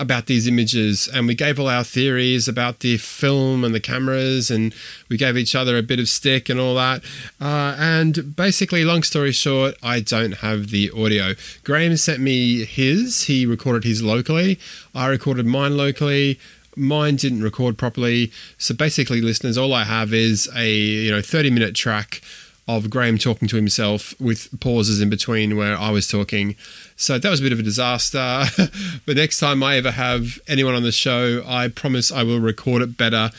[0.01, 4.51] about these images and we gave all our theories about the film and the cameras
[4.51, 4.75] and
[5.09, 7.03] we gave each other a bit of stick and all that.
[7.41, 11.35] Uh, and basically long story short i don't have the audio.
[11.65, 13.25] Graeme sent me his.
[13.25, 14.59] He recorded his locally.
[14.95, 16.39] I recorded mine locally.
[16.77, 18.31] Mine didn't record properly.
[18.57, 22.23] So basically listeners all i have is a you know 30 minute track
[22.69, 26.55] of Graeme talking to himself with pauses in between where I was talking.
[26.97, 28.45] So that was a bit of a disaster.
[29.07, 32.83] but next time I ever have anyone on the show, I promise I will record
[32.83, 33.31] it better.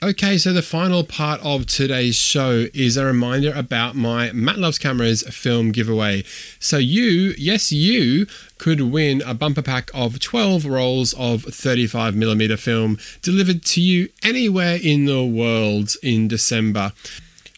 [0.00, 4.78] Okay, so the final part of today's show is a reminder about my Matt Loves
[4.78, 6.22] Cameras film giveaway.
[6.60, 8.28] So, you, yes, you
[8.58, 14.78] could win a bumper pack of 12 rolls of 35mm film delivered to you anywhere
[14.80, 16.92] in the world in December.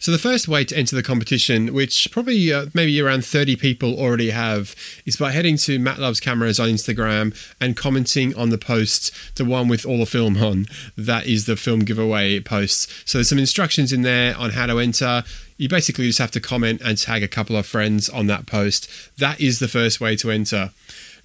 [0.01, 3.93] So the first way to enter the competition, which probably uh, maybe around 30 people
[3.99, 4.75] already have,
[5.05, 9.45] is by heading to Matt Loves Cameras on Instagram and commenting on the post, the
[9.45, 10.65] one with all the film on.
[10.97, 12.91] That is the film giveaway post.
[13.07, 15.23] So there's some instructions in there on how to enter.
[15.57, 18.89] You basically just have to comment and tag a couple of friends on that post.
[19.19, 20.71] That is the first way to enter.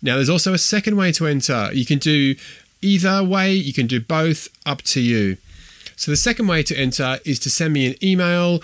[0.02, 1.70] Now, there's also a second way to enter.
[1.72, 2.34] You can do
[2.82, 5.38] either way, you can do both, up to you.
[5.96, 8.62] So the second way to enter is to send me an email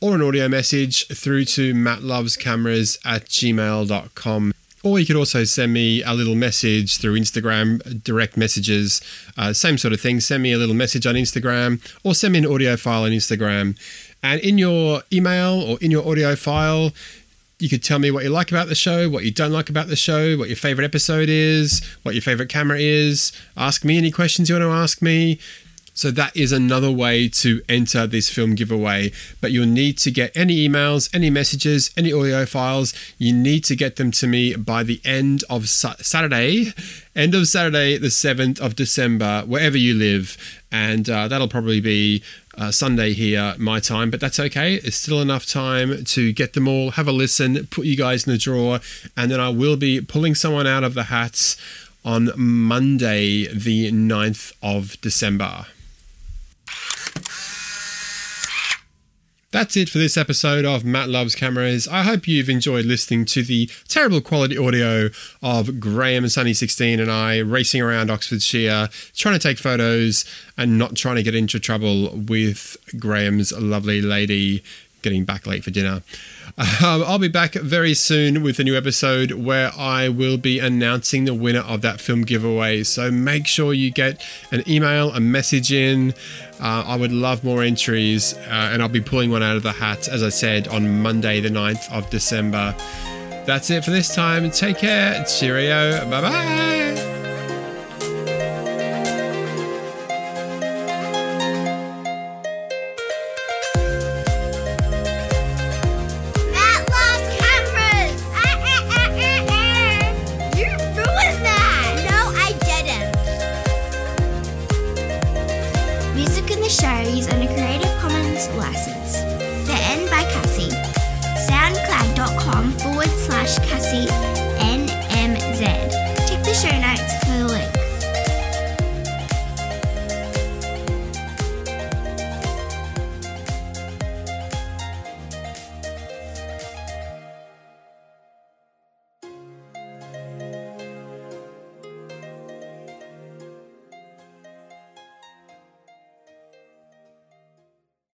[0.00, 4.52] or an audio message through to mattlovescameras at gmail.com.
[4.82, 9.00] Or you could also send me a little message through Instagram, direct messages,
[9.36, 10.20] uh, same sort of thing.
[10.20, 13.78] Send me a little message on Instagram or send me an audio file on Instagram.
[14.22, 16.92] And in your email or in your audio file,
[17.58, 19.86] you could tell me what you like about the show, what you don't like about
[19.88, 23.32] the show, what your favorite episode is, what your favorite camera is.
[23.56, 25.38] Ask me any questions you want to ask me.
[25.96, 29.12] So that is another way to enter this film giveaway.
[29.40, 32.92] But you'll need to get any emails, any messages, any audio files.
[33.16, 36.74] You need to get them to me by the end of Saturday,
[37.16, 40.36] end of Saturday, the 7th of December, wherever you live.
[40.70, 42.22] And uh, that'll probably be
[42.58, 44.74] uh, Sunday here, my time, but that's okay.
[44.74, 48.32] It's still enough time to get them all, have a listen, put you guys in
[48.32, 48.80] the drawer,
[49.16, 51.56] and then I will be pulling someone out of the hats
[52.04, 55.66] on Monday, the 9th of December.
[59.56, 61.88] That's it for this episode of Matt Loves Cameras.
[61.88, 65.08] I hope you've enjoyed listening to the terrible quality audio
[65.42, 70.26] of Graeme and Sunny 16 and I racing around Oxfordshire, trying to take photos
[70.58, 74.62] and not trying to get into trouble with Graeme's lovely lady
[75.06, 76.02] getting back late for dinner.
[76.58, 81.24] Um, I'll be back very soon with a new episode where I will be announcing
[81.24, 82.82] the winner of that film giveaway.
[82.82, 86.12] So make sure you get an email, a message in.
[86.60, 89.72] Uh, I would love more entries, uh, and I'll be pulling one out of the
[89.72, 92.74] hat, as I said, on Monday, the 9th of December.
[93.46, 94.50] That's it for this time.
[94.50, 95.24] Take care.
[95.24, 96.00] Cheerio.
[96.10, 97.15] Bye bye.